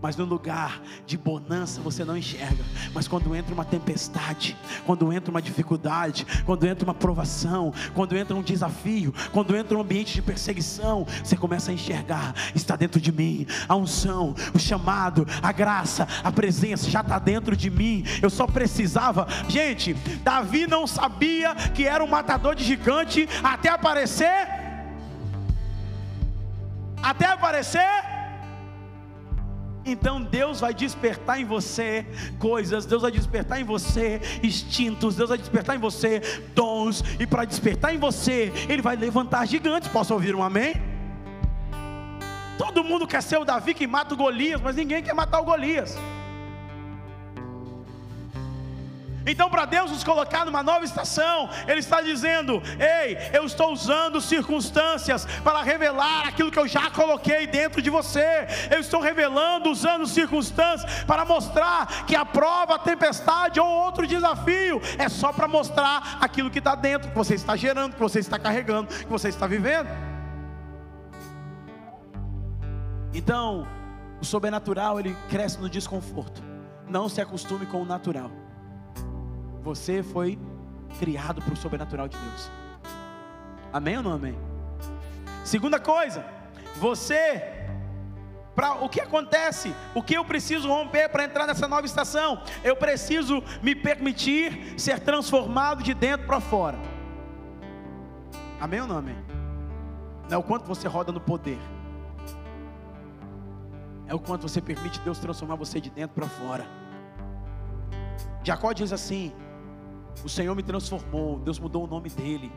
[0.00, 2.64] Mas no lugar de bonança você não enxerga.
[2.94, 8.36] Mas quando entra uma tempestade, quando entra uma dificuldade, quando entra uma provação, quando entra
[8.36, 13.10] um desafio, quando entra um ambiente de perseguição, você começa a enxergar: está dentro de
[13.10, 18.04] mim a unção, o chamado, a graça, a presença já está dentro de mim.
[18.22, 19.26] Eu só precisava.
[19.48, 24.57] Gente, Davi não sabia que era um matador de gigante até aparecer
[27.02, 27.88] até aparecer.
[29.84, 32.06] Então Deus vai despertar em você
[32.38, 36.20] coisas, Deus vai despertar em você instintos, Deus vai despertar em você
[36.54, 39.88] dons, e para despertar em você, Ele vai levantar gigantes.
[39.88, 40.74] Posso ouvir um amém?
[42.58, 45.44] Todo mundo quer ser o Davi que mata o Golias, mas ninguém quer matar o
[45.44, 45.96] Golias.
[49.28, 54.20] Então, para Deus nos colocar numa nova estação, Ele está dizendo: Ei, eu estou usando
[54.20, 58.46] circunstâncias para revelar aquilo que eu já coloquei dentro de você.
[58.70, 64.80] Eu estou revelando, usando circunstâncias para mostrar que a prova, a tempestade ou outro desafio
[64.96, 68.38] é só para mostrar aquilo que está dentro, que você está gerando, que você está
[68.38, 69.88] carregando, que você está vivendo.
[73.12, 73.66] Então,
[74.20, 76.42] o sobrenatural ele cresce no desconforto.
[76.88, 78.47] Não se acostume com o natural.
[79.62, 80.38] Você foi
[80.98, 82.50] criado para o sobrenatural de Deus.
[83.72, 84.36] Amém ou não amém?
[85.44, 86.24] Segunda coisa,
[86.76, 87.56] você
[88.80, 89.72] o que acontece?
[89.94, 92.42] O que eu preciso romper para entrar nessa nova estação?
[92.64, 96.76] Eu preciso me permitir ser transformado de dentro para fora.
[98.60, 99.16] Amém ou não amém?
[100.28, 101.58] Não é o quanto você roda no poder,
[104.06, 106.66] é o quanto você permite Deus transformar você de dentro para fora.
[108.42, 109.32] Jacó diz assim:
[110.24, 112.52] O Senhor me transformou, Deus mudou o nome dele.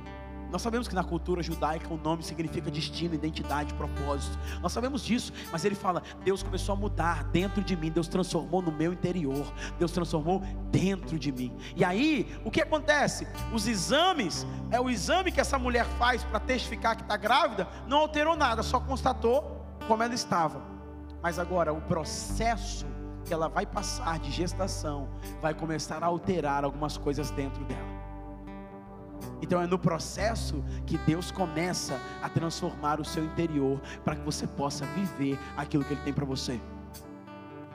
[0.52, 4.38] Nós sabemos que na cultura judaica o nome significa destino, identidade, propósito.
[4.62, 8.62] Nós sabemos disso, mas ele fala: Deus começou a mudar dentro de mim, Deus transformou
[8.62, 9.46] no meu interior,
[9.80, 11.56] Deus transformou dentro de mim.
[11.74, 13.26] E aí, o que acontece?
[13.54, 18.00] Os exames, é o exame que essa mulher faz para testificar que está grávida, não
[18.00, 20.62] alterou nada, só constatou como ela estava.
[21.24, 22.86] Mas agora, o processo
[23.26, 25.10] que ela vai passar de gestação
[25.42, 28.02] vai começar a alterar algumas coisas dentro dela.
[29.42, 34.46] Então é no processo que Deus começa a transformar o seu interior para que você
[34.46, 36.60] possa viver aquilo que Ele tem para você.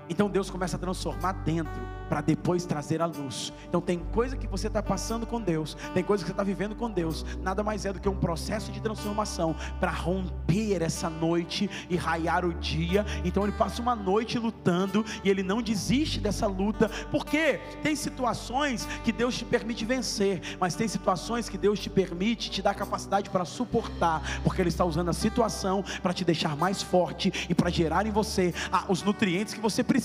[0.08, 3.52] Então Deus começa a transformar dentro para depois trazer a luz.
[3.68, 6.76] Então tem coisa que você está passando com Deus, tem coisa que você está vivendo
[6.76, 7.24] com Deus.
[7.42, 12.44] Nada mais é do que um processo de transformação para romper essa noite e raiar
[12.44, 13.04] o dia.
[13.24, 18.86] Então ele passa uma noite lutando e ele não desiste dessa luta, porque tem situações
[19.04, 23.30] que Deus te permite vencer, mas tem situações que Deus te permite te dar capacidade
[23.30, 27.70] para suportar, porque Ele está usando a situação para te deixar mais forte e para
[27.70, 28.54] gerar em você
[28.88, 29.95] os nutrientes que você precisa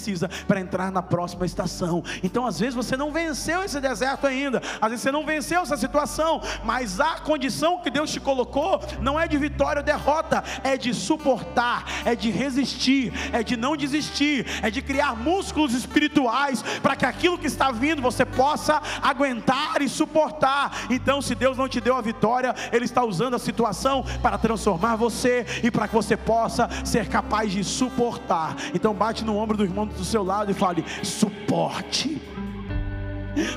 [0.47, 2.03] para entrar na próxima estação.
[2.23, 5.77] Então, às vezes você não venceu esse deserto ainda, às vezes você não venceu essa
[5.77, 10.77] situação, mas a condição que Deus te colocou não é de vitória ou derrota, é
[10.77, 16.95] de suportar, é de resistir, é de não desistir, é de criar músculos espirituais para
[16.95, 20.87] que aquilo que está vindo você possa aguentar e suportar.
[20.89, 24.95] Então, se Deus não te deu a vitória, Ele está usando a situação para transformar
[24.95, 28.55] você e para que você possa ser capaz de suportar.
[28.73, 32.21] Então, bate no ombro do irmão do seu lado e fale: suporte suporte.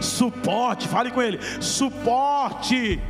[0.01, 1.39] Suporte, fale com ele.
[1.61, 3.01] Suporte.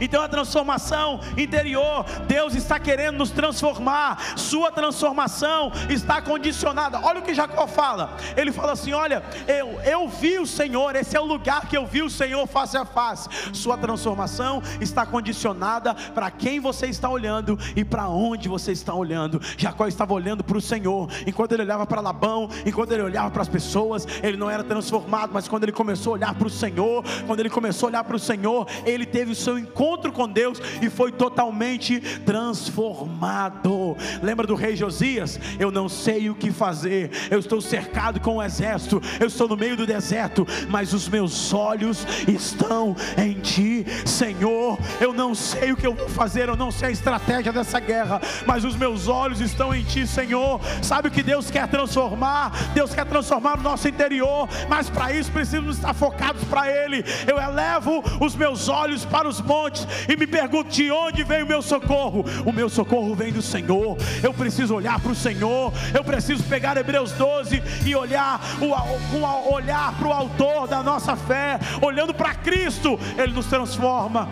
[0.00, 4.36] Então a transformação interior, Deus está querendo nos transformar.
[4.36, 7.00] Sua transformação está condicionada.
[7.02, 8.16] Olha o que Jacó fala.
[8.36, 11.86] Ele fala assim: Olha, eu, eu vi o Senhor, esse é o lugar que eu
[11.86, 13.28] vi o Senhor face a face.
[13.52, 19.40] Sua transformação está condicionada para quem você está olhando e para onde você está olhando.
[19.56, 23.42] Jacó estava olhando para o Senhor, enquanto ele olhava para Labão, enquanto ele olhava para
[23.42, 27.04] as pessoas, ele não era transformado, mas quando ele começou a olhar para o Senhor,
[27.26, 30.28] quando ele começou a olhar para o Senhor, ele teve o seu encontro encontro com
[30.28, 33.96] Deus e foi totalmente transformado.
[34.22, 35.38] Lembra do rei Josias?
[35.58, 39.48] Eu não sei o que fazer, eu estou cercado com o um exército, eu estou
[39.48, 44.78] no meio do deserto, mas os meus olhos estão em ti, Senhor.
[45.00, 48.20] Eu não sei o que eu vou fazer, eu não sei a estratégia dessa guerra,
[48.46, 50.60] mas os meus olhos estão em ti, Senhor.
[50.82, 52.52] Sabe o que Deus quer transformar?
[52.74, 57.04] Deus quer transformar o nosso interior, mas para isso precisamos estar focados para Ele.
[57.26, 61.46] Eu elevo os meus olhos para os montes e me pergunto de onde vem o
[61.46, 62.24] meu socorro.
[62.44, 63.96] O meu socorro vem do Senhor.
[64.22, 65.72] Eu preciso olhar para o Senhor.
[65.94, 71.58] Eu preciso pegar Hebreus 12 e olhar o, olhar para o autor da nossa fé,
[71.82, 74.28] olhando para Cristo, Ele nos transforma.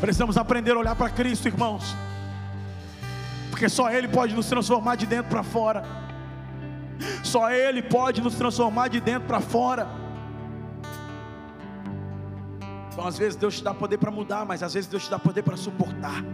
[0.00, 1.96] Precisamos aprender a olhar para Cristo, irmãos.
[3.50, 5.84] Porque só Ele pode nos transformar de dentro para fora.
[7.22, 10.03] Só Ele pode nos transformar de dentro para fora.
[12.94, 15.18] Então, às vezes, Deus te dá poder para mudar, mas às vezes, Deus te dá
[15.18, 16.24] poder para suportar.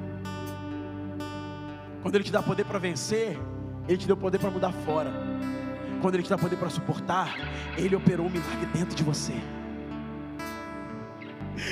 [2.03, 3.38] Quando Ele te dá poder para vencer,
[3.88, 5.11] Ele te deu poder para mudar fora.
[6.03, 7.35] Quando Ele te dá poder para suportar,
[7.79, 9.33] Ele operou um milagre dentro de você.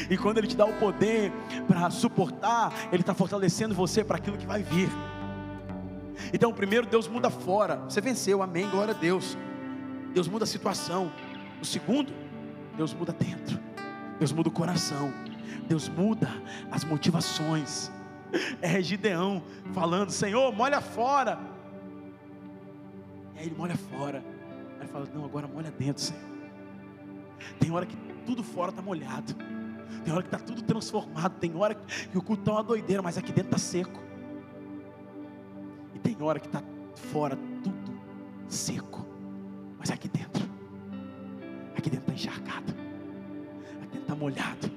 [0.08, 1.30] E quando Ele te dá o poder
[1.66, 4.88] para suportar, Ele está fortalecendo você para aquilo que vai vir.
[6.32, 7.76] Então, primeiro, Deus muda fora.
[7.90, 9.36] Você venceu, amém, glória a Deus.
[10.14, 11.12] Deus muda a situação.
[11.60, 12.10] O segundo,
[12.74, 13.67] Deus muda dentro.
[14.18, 15.12] Deus muda o coração,
[15.68, 16.28] Deus muda
[16.70, 17.90] as motivações.
[18.60, 19.42] É Gideão
[19.72, 21.38] falando: Senhor, molha fora.
[23.34, 24.22] E aí ele molha fora.
[24.80, 26.22] Aí fala: Não, agora molha dentro, Senhor.
[27.60, 27.96] Tem hora que
[28.26, 29.34] tudo fora está molhado.
[30.04, 31.38] Tem hora que está tudo transformado.
[31.38, 34.00] Tem hora que o culto está uma doideira, mas aqui dentro está seco.
[35.94, 36.62] E tem hora que está
[37.12, 37.98] fora tudo
[38.48, 39.06] seco,
[39.78, 40.42] mas aqui dentro,
[41.76, 42.87] aqui dentro está encharcado
[44.08, 44.70] está molhado.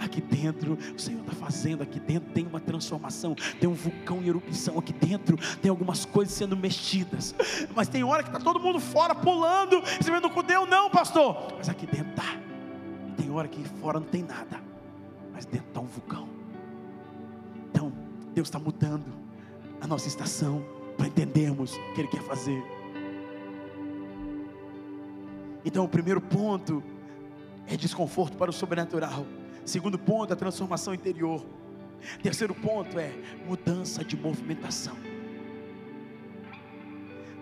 [0.00, 4.28] Aqui dentro, o Senhor está fazendo, aqui dentro tem uma transformação, tem um vulcão em
[4.28, 7.34] erupção, aqui dentro tem algumas coisas sendo mexidas,
[7.74, 11.68] mas tem hora que está todo mundo fora pulando, recebendo com Deus, não, pastor, mas
[11.68, 12.36] aqui dentro está,
[13.16, 14.62] tem hora que fora não tem nada,
[15.32, 16.28] mas dentro está um vulcão.
[17.70, 17.92] Então,
[18.32, 19.12] Deus está mudando
[19.80, 20.64] a nossa estação
[20.96, 22.62] para entendermos o que Ele quer fazer.
[25.64, 26.82] Então, o primeiro ponto
[27.66, 29.26] é desconforto para o sobrenatural.
[29.64, 31.44] Segundo ponto, a transformação interior.
[32.22, 33.12] Terceiro ponto é
[33.46, 34.96] mudança de movimentação.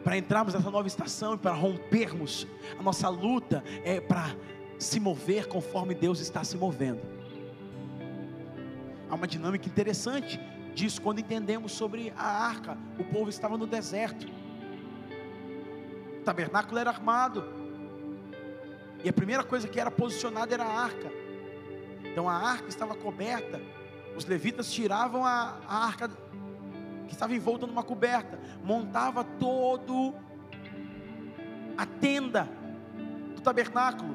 [0.04, 2.46] Para entrarmos nessa nova estação e para rompermos,
[2.78, 4.34] a nossa luta é para
[4.78, 7.00] se mover conforme Deus está se movendo.
[9.08, 10.40] Há uma dinâmica interessante
[10.74, 12.76] disso quando entendemos sobre a arca.
[12.98, 14.26] O povo estava no deserto,
[16.20, 17.61] o tabernáculo era armado,
[19.04, 21.10] e a primeira coisa que era posicionada era a arca.
[22.04, 23.60] Então a arca estava coberta,
[24.16, 26.10] os levitas tiravam a, a arca
[27.06, 30.14] que estava envolta numa coberta, montava todo
[31.76, 32.48] a tenda
[33.34, 34.14] do tabernáculo,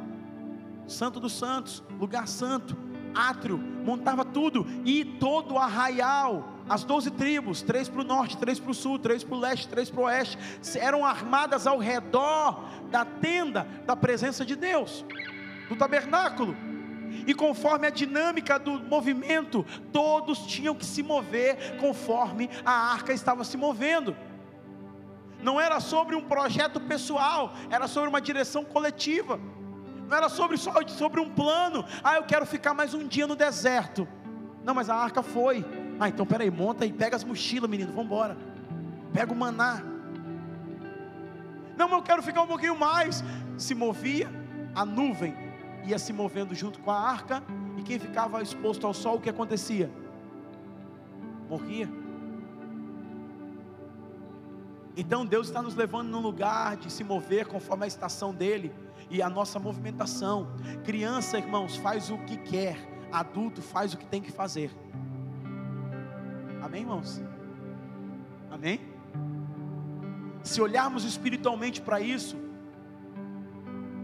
[0.87, 2.77] Santo dos Santos, lugar santo,
[3.13, 8.59] átrio, montava tudo, e todo o arraial, as doze tribos, três para o norte, três
[8.59, 10.37] para o sul, três para o leste, três para o oeste,
[10.75, 15.05] eram armadas ao redor da tenda da presença de Deus,
[15.69, 16.55] do tabernáculo.
[17.25, 23.43] E conforme a dinâmica do movimento, todos tinham que se mover conforme a arca estava
[23.43, 24.15] se movendo.
[25.41, 29.39] Não era sobre um projeto pessoal, era sobre uma direção coletiva.
[30.07, 31.85] Não era sobre só sobre um plano.
[32.03, 34.07] Ah, eu quero ficar mais um dia no deserto.
[34.63, 35.65] Não, mas a arca foi.
[35.99, 38.37] Ah, então peraí, monta e pega as mochilas, menino, vamos embora.
[39.13, 39.81] Pega o maná.
[41.75, 43.23] Não, mas eu quero ficar um pouquinho mais.
[43.57, 44.29] Se movia
[44.75, 45.33] a nuvem,
[45.85, 47.41] ia se movendo junto com a arca,
[47.77, 49.89] e quem ficava exposto ao sol, o que acontecia?
[51.49, 51.89] Morria.
[54.95, 58.73] Então Deus está nos levando num lugar de se mover conforme a estação dele
[59.09, 60.47] e a nossa movimentação.
[60.83, 62.77] Criança, irmãos, faz o que quer,
[63.11, 64.71] adulto faz o que tem que fazer.
[66.67, 67.21] Amém, irmãos?
[68.51, 68.81] Amém?
[70.43, 72.35] Se olharmos espiritualmente para isso,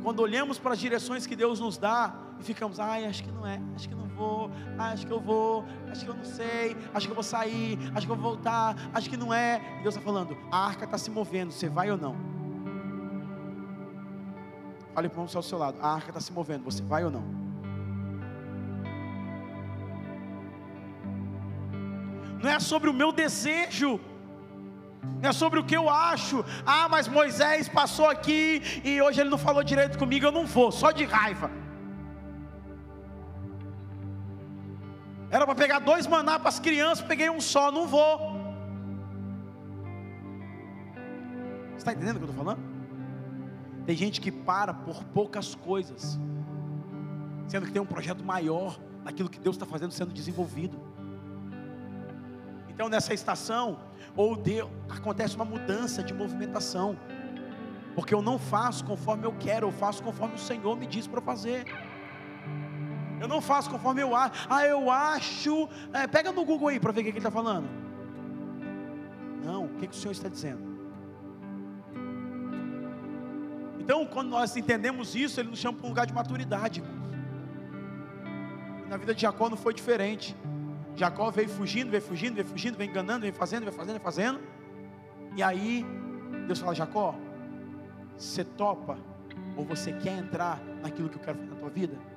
[0.02, 3.46] quando olhamos para as direções que Deus nos dá e ficamos, ai, acho que não
[3.46, 6.78] é, acho que não vou, ai, acho que eu vou, acho que eu não sei,
[6.94, 9.62] acho que eu vou sair, acho que eu vou voltar, acho que não é.
[9.80, 12.16] E Deus está falando, a arca está se movendo, você vai ou não?
[14.94, 17.12] Fale para o irmão ao seu lado, a arca está se movendo, você vai ou
[17.12, 17.43] não?
[22.44, 24.02] Não é sobre o meu desejo,
[25.22, 26.44] não é sobre o que eu acho.
[26.66, 30.70] Ah, mas Moisés passou aqui e hoje ele não falou direito comigo, eu não vou,
[30.70, 31.50] só de raiva.
[35.32, 38.20] Era para pegar dois maná para as crianças, peguei um só, não vou.
[41.70, 42.62] Você está entendendo o que eu estou falando?
[43.86, 46.20] Tem gente que para por poucas coisas,
[47.48, 50.93] sendo que tem um projeto maior naquilo que Deus está fazendo sendo desenvolvido.
[52.74, 53.80] Então nessa estação,
[54.16, 56.98] ou Deus, acontece uma mudança de movimentação.
[57.96, 61.22] Porque eu não faço conforme eu quero, eu faço conforme o Senhor me diz para
[61.22, 61.66] fazer.
[63.22, 64.48] Eu não faço conforme eu acho.
[64.50, 65.70] Ah, eu acho.
[65.94, 67.70] É, pega no Google aí para ver o que ele está falando.
[69.46, 70.74] Não, o que, que o Senhor está dizendo?
[73.80, 76.82] Então, quando nós entendemos isso, Ele nos chama para um lugar de maturidade.
[78.88, 80.36] Na vida de Jacó não foi diferente.
[80.96, 84.40] Jacó veio fugindo, veio fugindo, veio fugindo, veio enganando, veio fazendo, veio fazendo, veio fazendo.
[85.36, 85.86] E aí,
[86.48, 87.16] Deus fala: Jacó,
[88.18, 88.98] você topa
[89.56, 92.13] ou você quer entrar naquilo que eu quero fazer na tua vida?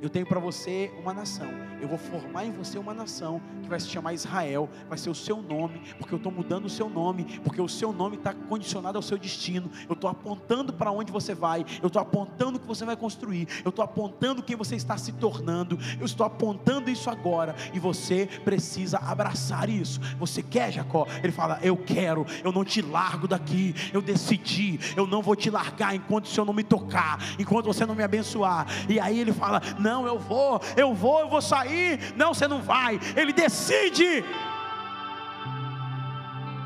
[0.00, 1.48] Eu tenho para você uma nação.
[1.80, 4.68] Eu vou formar em você uma nação que vai se chamar Israel.
[4.88, 7.92] Vai ser o seu nome, porque eu estou mudando o seu nome, porque o seu
[7.92, 9.70] nome está condicionado ao seu destino.
[9.88, 11.64] Eu estou apontando para onde você vai.
[11.82, 13.48] Eu estou apontando o que você vai construir.
[13.64, 15.78] Eu estou apontando quem você está se tornando.
[15.98, 17.54] Eu estou apontando isso agora.
[17.72, 20.00] E você precisa abraçar isso.
[20.18, 21.06] Você quer, Jacó?
[21.22, 22.26] Ele fala: Eu quero.
[22.44, 23.74] Eu não te largo daqui.
[23.92, 24.78] Eu decidi.
[24.96, 27.18] Eu não vou te largar enquanto o Senhor não me tocar.
[27.38, 28.66] Enquanto você não me abençoar.
[28.88, 32.14] E aí ele fala: não, eu vou, eu vou, eu vou sair.
[32.16, 32.98] Não, você não vai.
[33.16, 34.24] Ele decide.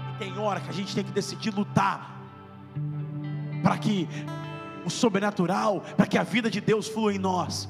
[0.08, 2.12] E tem hora que a gente tem que decidir lutar
[3.62, 4.08] para que
[4.84, 7.68] o sobrenatural, para que a vida de Deus flua em nós.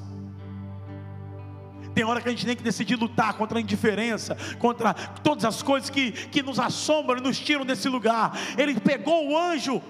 [1.93, 5.61] Tem hora que a gente tem que decidir lutar contra a indiferença, contra todas as
[5.61, 8.35] coisas que, que nos assombram e nos tiram desse lugar.
[8.57, 9.81] Ele pegou o anjo,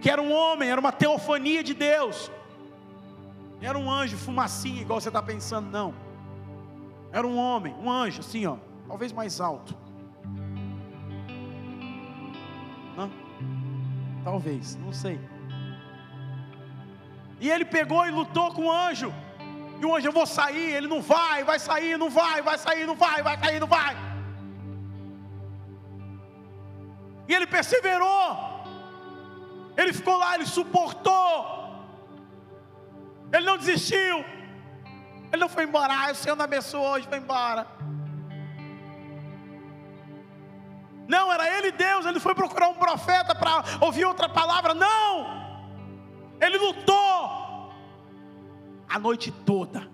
[0.00, 2.30] que era um homem, era uma teofania de Deus.
[3.62, 5.94] Era um anjo, fumacinha, igual você está pensando, não.
[7.12, 8.56] Era um homem, um anjo, assim, ó,
[8.88, 9.76] talvez mais alto.
[12.96, 13.10] Não?
[14.24, 15.20] Talvez, não sei.
[17.40, 19.12] E ele pegou e lutou com o anjo.
[19.80, 22.86] E o anjo, eu vou sair, ele não vai, vai sair, não vai, vai sair,
[22.86, 23.96] não vai, vai sair, não vai.
[27.28, 28.52] E ele perseverou.
[29.76, 31.61] Ele ficou lá, ele suportou.
[33.32, 34.24] Ele não desistiu.
[35.32, 35.94] Ele não foi embora.
[35.94, 37.66] Ah, o Senhor não abençoou hoje, foi embora.
[41.08, 42.04] Não, era ele Deus.
[42.04, 44.74] Ele foi procurar um profeta para ouvir outra palavra.
[44.74, 45.42] Não.
[46.40, 47.72] Ele lutou
[48.88, 49.88] a noite toda.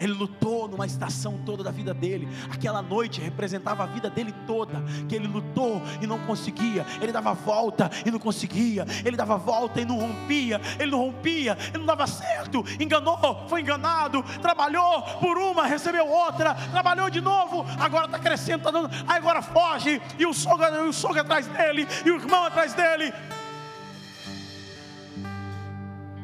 [0.00, 2.28] Ele lutou numa estação toda da vida dele.
[2.50, 4.82] Aquela noite representava a vida dele toda.
[5.08, 6.86] Que ele lutou e não conseguia.
[7.00, 8.86] Ele dava volta e não conseguia.
[9.04, 10.60] Ele dava volta e não rompia.
[10.78, 12.64] Ele não rompia, ele não dava certo.
[12.78, 14.22] Enganou, foi enganado.
[14.40, 16.54] Trabalhou por uma, recebeu outra.
[16.54, 17.64] Trabalhou de novo.
[17.78, 18.90] Agora está crescendo, está dando.
[19.06, 20.00] Agora foge.
[20.18, 21.86] E o sogro, o sogro atrás dele.
[22.04, 23.12] E o irmão atrás dele.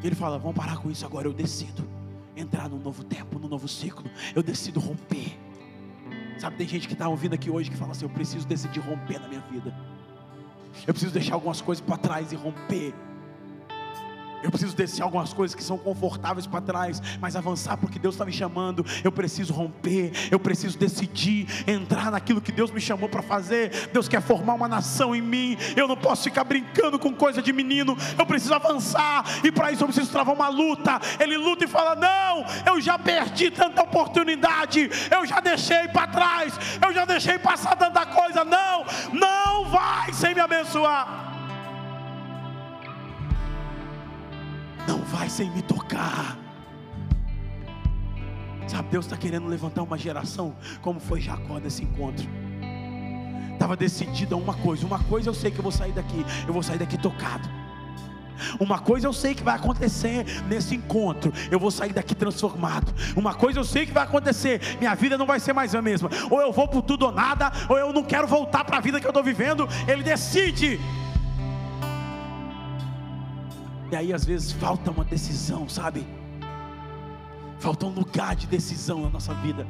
[0.03, 1.27] Ele fala: Vamos parar com isso agora.
[1.27, 1.95] Eu decido
[2.35, 4.09] entrar num novo tempo, num novo ciclo.
[4.35, 5.37] Eu decido romper.
[6.37, 9.19] Sabe, tem gente que está ouvindo aqui hoje que fala assim: eu preciso decidir romper
[9.19, 9.73] na minha vida.
[10.85, 12.93] Eu preciso deixar algumas coisas para trás e romper.
[14.43, 18.25] Eu preciso descer algumas coisas que são confortáveis para trás, mas avançar porque Deus está
[18.25, 18.85] me chamando.
[19.03, 23.89] Eu preciso romper, eu preciso decidir entrar naquilo que Deus me chamou para fazer.
[23.91, 25.57] Deus quer formar uma nação em mim.
[25.75, 27.97] Eu não posso ficar brincando com coisa de menino.
[28.17, 30.99] Eu preciso avançar e para isso eu preciso travar uma luta.
[31.19, 36.53] Ele luta e fala: Não, eu já perdi tanta oportunidade, eu já deixei para trás,
[36.85, 38.43] eu já deixei passar tanta coisa.
[38.43, 41.34] Não, não vai sem me abençoar.
[44.87, 46.37] Não vai sem me tocar.
[48.67, 52.27] Sabe, Deus está querendo levantar uma geração, como foi Jacó nesse encontro.
[53.53, 56.53] Estava decidido a uma coisa: uma coisa eu sei que eu vou sair daqui, eu
[56.53, 57.47] vou sair daqui tocado.
[58.59, 62.93] Uma coisa eu sei que vai acontecer nesse encontro, eu vou sair daqui transformado.
[63.15, 66.09] Uma coisa eu sei que vai acontecer, minha vida não vai ser mais a mesma.
[66.29, 68.99] Ou eu vou por tudo ou nada, ou eu não quero voltar para a vida
[68.99, 69.67] que eu estou vivendo.
[69.87, 70.79] Ele decide.
[73.91, 76.05] E aí às vezes falta uma decisão, sabe?
[77.59, 79.65] Falta um lugar de decisão na nossa vida.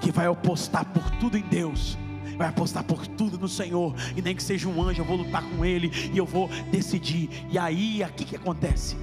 [0.00, 1.98] Que vai apostar por tudo em Deus.
[2.36, 3.94] Vai apostar por tudo no Senhor.
[4.16, 5.90] E nem que seja um anjo, eu vou lutar com ele.
[6.12, 7.28] E eu vou decidir.
[7.50, 8.96] E aí, aqui que acontece?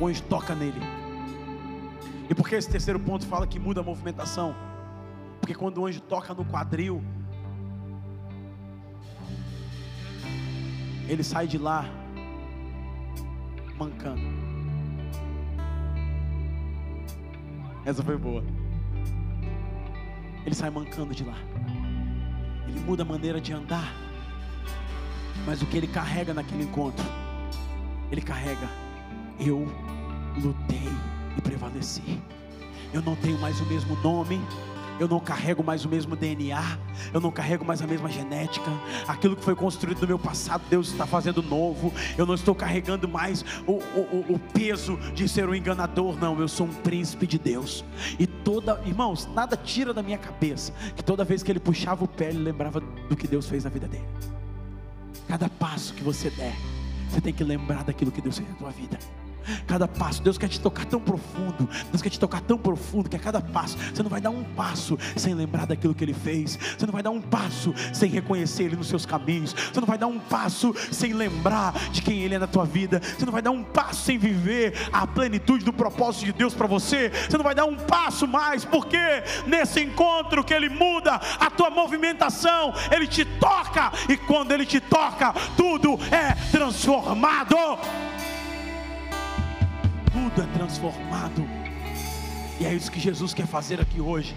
[0.00, 0.80] O anjo toca nele.
[2.30, 4.54] E por que esse terceiro ponto fala que muda a movimentação?
[5.38, 7.02] Porque quando o anjo toca no quadril,
[11.08, 11.84] ele sai de lá
[13.82, 14.20] mancando.
[17.84, 18.44] Essa foi boa.
[20.46, 21.36] Ele sai mancando de lá.
[22.68, 23.92] Ele muda a maneira de andar.
[25.44, 27.04] Mas o que ele carrega naquele encontro?
[28.10, 28.68] Ele carrega:
[29.40, 29.66] Eu
[30.40, 30.88] lutei
[31.36, 32.20] e prevaleci.
[32.92, 34.40] Eu não tenho mais o mesmo nome,
[34.98, 36.78] eu não carrego mais o mesmo DNA,
[37.12, 38.70] eu não carrego mais a mesma genética,
[39.06, 43.08] aquilo que foi construído no meu passado, Deus está fazendo novo, eu não estou carregando
[43.08, 47.38] mais o, o, o peso de ser um enganador, não, eu sou um príncipe de
[47.38, 47.84] Deus,
[48.18, 52.08] e toda, irmãos, nada tira da minha cabeça, que toda vez que ele puxava o
[52.08, 54.06] pé, ele lembrava do que Deus fez na vida dele,
[55.28, 56.54] cada passo que você der,
[57.08, 58.98] você tem que lembrar daquilo que Deus fez na tua vida.
[59.66, 63.16] Cada passo, Deus quer te tocar tão profundo, Deus quer te tocar tão profundo que
[63.16, 66.58] a cada passo, você não vai dar um passo sem lembrar daquilo que Ele fez,
[66.76, 69.98] você não vai dar um passo sem reconhecer Ele nos seus caminhos, você não vai
[69.98, 73.42] dar um passo sem lembrar de quem Ele é na tua vida, você não vai
[73.42, 77.44] dar um passo sem viver a plenitude do propósito de Deus para você, você não
[77.44, 78.98] vai dar um passo mais, porque
[79.46, 84.80] nesse encontro que Ele muda a tua movimentação, Ele te toca, e quando Ele te
[84.80, 87.56] toca, tudo é transformado
[90.12, 91.42] tudo é transformado.
[92.60, 94.36] E é isso que Jesus quer fazer aqui hoje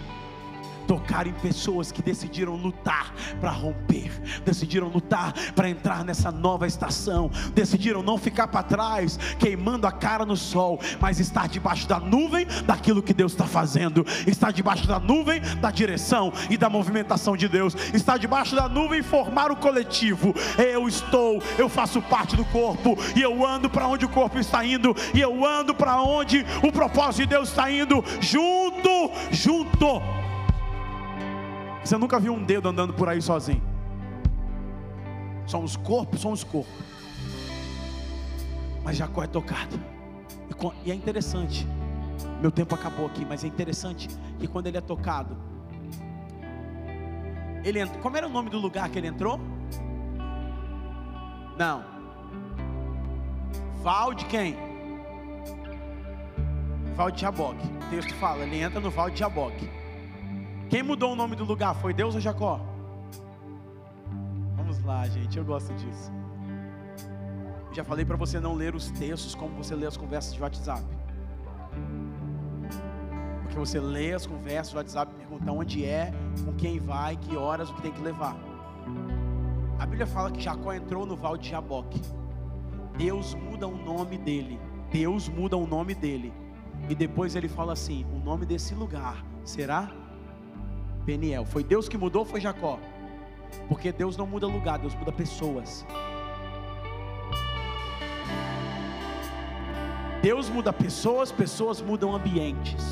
[0.86, 4.10] tocar em pessoas que decidiram lutar para romper,
[4.44, 10.24] decidiram lutar para entrar nessa nova estação, decidiram não ficar para trás, queimando a cara
[10.24, 14.98] no sol, mas estar debaixo da nuvem daquilo que Deus está fazendo, estar debaixo da
[14.98, 20.34] nuvem da direção e da movimentação de Deus, estar debaixo da nuvem formar o coletivo.
[20.58, 24.64] Eu estou, eu faço parte do corpo e eu ando para onde o corpo está
[24.64, 30.15] indo e eu ando para onde o propósito de Deus está indo, junto, junto.
[31.86, 33.62] Você nunca viu um dedo andando por aí sozinho.
[35.46, 36.72] Somos corpo, somos corpo.
[38.82, 39.78] Mas Jacó é tocado.
[40.84, 41.64] E é interessante.
[42.40, 45.36] Meu tempo acabou aqui, mas é interessante que quando ele é tocado,
[47.62, 47.86] ele.
[48.02, 49.38] Como era o nome do lugar que ele entrou?
[51.56, 51.84] Não.
[53.84, 54.56] Val de quem?
[56.96, 57.64] Val de Jaboque.
[57.64, 59.85] O texto fala, ele entra no Val de Jaboque.
[60.68, 61.74] Quem mudou o nome do lugar?
[61.74, 62.60] Foi Deus ou Jacó?
[64.56, 66.10] Vamos lá, gente, eu gosto disso.
[67.72, 70.82] Já falei para você não ler os textos como você lê as conversas de WhatsApp.
[73.42, 76.12] Porque você lê as conversas do WhatsApp e pergunta onde é,
[76.44, 78.36] com quem vai, que horas, o que tem que levar.
[79.78, 82.00] A Bíblia fala que Jacó entrou no val de Jaboque.
[82.96, 84.58] Deus muda o nome dele.
[84.90, 86.32] Deus muda o nome dele.
[86.88, 89.90] E depois ele fala assim: o nome desse lugar será
[91.06, 91.46] Peniel.
[91.46, 92.80] Foi Deus que mudou ou foi Jacó?
[93.68, 95.86] Porque Deus não muda lugar, Deus muda pessoas.
[100.20, 102.84] Deus muda pessoas, pessoas mudam ambientes.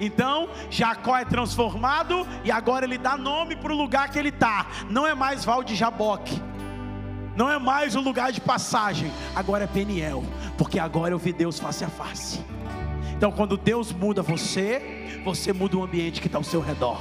[0.00, 4.66] Então, Jacó é transformado e agora ele dá nome para o lugar que ele está.
[4.88, 6.42] Não é mais Val de Jaboque.
[7.36, 9.12] Não é mais um lugar de passagem.
[9.36, 10.24] Agora é Peniel.
[10.58, 12.44] Porque agora eu vi Deus face a face.
[13.20, 16.98] Então, quando Deus muda você, você muda o ambiente que está ao seu redor.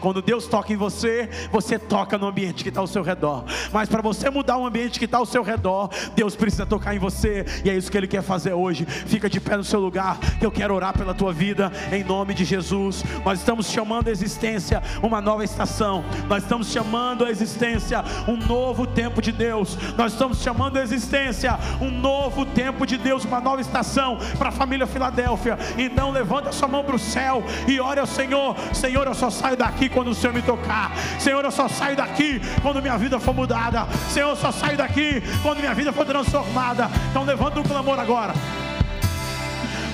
[0.00, 3.44] Quando Deus toca em você, você toca no ambiente que está ao seu redor.
[3.72, 6.98] Mas para você mudar o ambiente que está ao seu redor, Deus precisa tocar em
[6.98, 8.84] você, e é isso que Ele quer fazer hoje.
[8.84, 12.34] Fica de pé no seu lugar, que eu quero orar pela tua vida, em nome
[12.34, 13.04] de Jesus.
[13.24, 18.86] Nós estamos chamando a existência uma nova estação, nós estamos chamando a existência um novo
[18.86, 23.60] tempo de Deus, nós estamos chamando a existência um novo tempo de Deus, uma nova
[23.60, 25.58] estação para a família Filadélfia.
[25.78, 29.56] Então, levanta sua mão para o céu e ore ao Senhor: Senhor, eu só saio
[29.62, 30.92] daqui quando o Senhor me tocar.
[31.18, 33.86] Senhor, eu só saio daqui quando minha vida for mudada.
[34.10, 36.90] Senhor, eu só saio daqui quando minha vida for transformada.
[37.10, 38.34] Então levanta um clamor agora.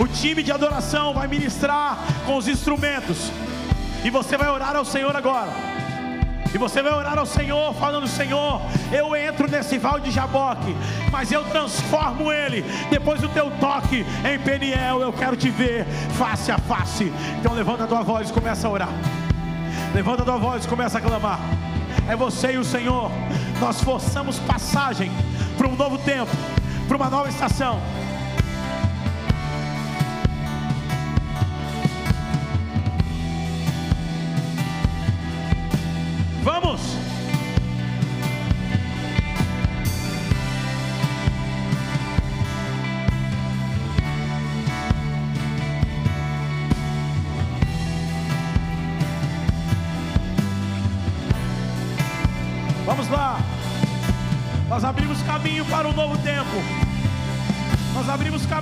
[0.01, 3.31] O time de adoração vai ministrar com os instrumentos.
[4.03, 5.51] E você vai orar ao Senhor agora.
[6.55, 10.75] E você vai orar ao Senhor, falando: Senhor, eu entro nesse val de Jaboque,
[11.13, 12.65] mas eu transformo ele.
[12.89, 15.85] Depois do teu toque em Peniel, eu quero te ver
[16.17, 17.13] face a face.
[17.39, 19.28] Então levanta a tua voz e começa a orar.
[19.95, 21.41] Levanta tua voz e começa a clamar.
[22.09, 23.11] É você e o Senhor.
[23.61, 25.11] Nós forçamos passagem
[25.57, 26.31] para um novo tempo,
[26.87, 27.81] para uma nova estação.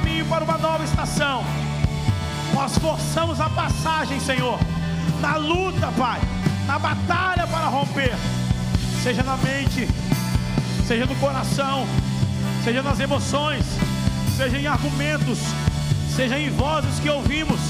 [0.07, 1.43] Caminho para uma nova estação.
[2.55, 4.57] Nós forçamos a passagem, Senhor.
[5.21, 6.21] Na luta, Pai.
[6.65, 8.15] Na batalha para romper.
[9.03, 9.89] Seja na mente,
[10.87, 11.87] seja no coração,
[12.65, 13.65] seja nas emoções,
[14.37, 15.39] seja em argumentos,
[16.15, 17.61] seja em vozes que ouvimos,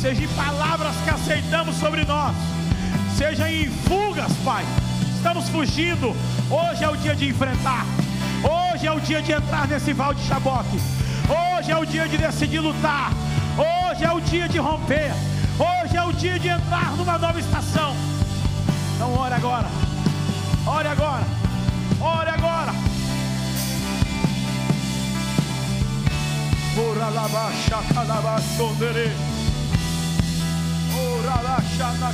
[0.00, 2.34] seja em palavras que aceitamos sobre nós,
[3.16, 4.64] seja em fugas, Pai
[5.22, 6.16] estamos fugindo.
[6.50, 7.86] Hoje é o dia de enfrentar.
[8.42, 10.91] Hoje é o dia de entrar nesse val de Jaboque.
[11.62, 13.12] Hoje é o dia de decidir lutar.
[13.56, 15.12] Hoje é o dia de romper.
[15.56, 17.94] Hoje é o dia de entrar numa nova estação.
[18.96, 19.68] Então ore agora.
[20.66, 21.24] Ore agora.
[22.00, 22.72] Ore agora.
[26.76, 29.12] Ora lá baixa calabachondere.
[30.98, 32.12] Ora lá chana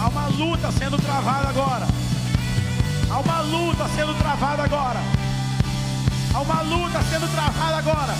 [0.00, 1.86] Há uma luta sendo travada agora.
[3.10, 5.00] Há uma luta sendo travada agora.
[6.32, 8.14] Há uma luta sendo travada agora.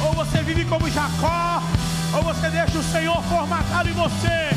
[0.00, 1.60] Ou você vive como Jacó,
[2.14, 4.50] ou você deixa o Senhor formatar em você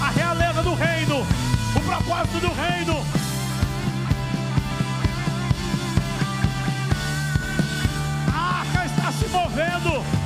[0.00, 1.26] a realeza do reino,
[1.74, 3.04] o propósito do reino.
[8.32, 10.21] A arca está se movendo.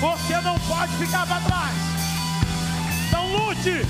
[0.00, 1.74] Você não pode ficar para trás.
[3.08, 3.84] Então lute,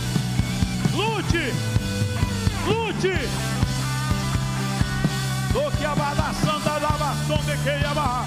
[0.95, 1.53] lute,
[2.67, 3.29] lute.
[5.53, 8.27] Do que a balaçanda da bação de queiama.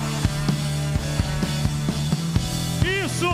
[2.86, 3.32] Isso.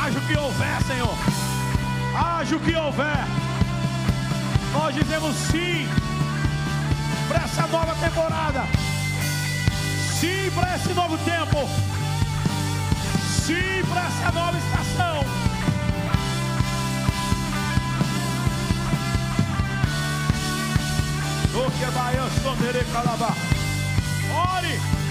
[0.00, 1.18] Haja o que houver, Senhor.
[2.16, 3.24] Haja o que houver.
[4.72, 5.88] Nós dizemos sim
[7.26, 8.93] para essa nova temporada.
[10.24, 11.68] Sim para esse novo tempo.
[13.44, 15.20] Sim para essa nova estação.
[21.54, 23.34] O que vai eu sonere calabá.
[24.56, 24.68] Ore.
[24.68, 25.03] Ore.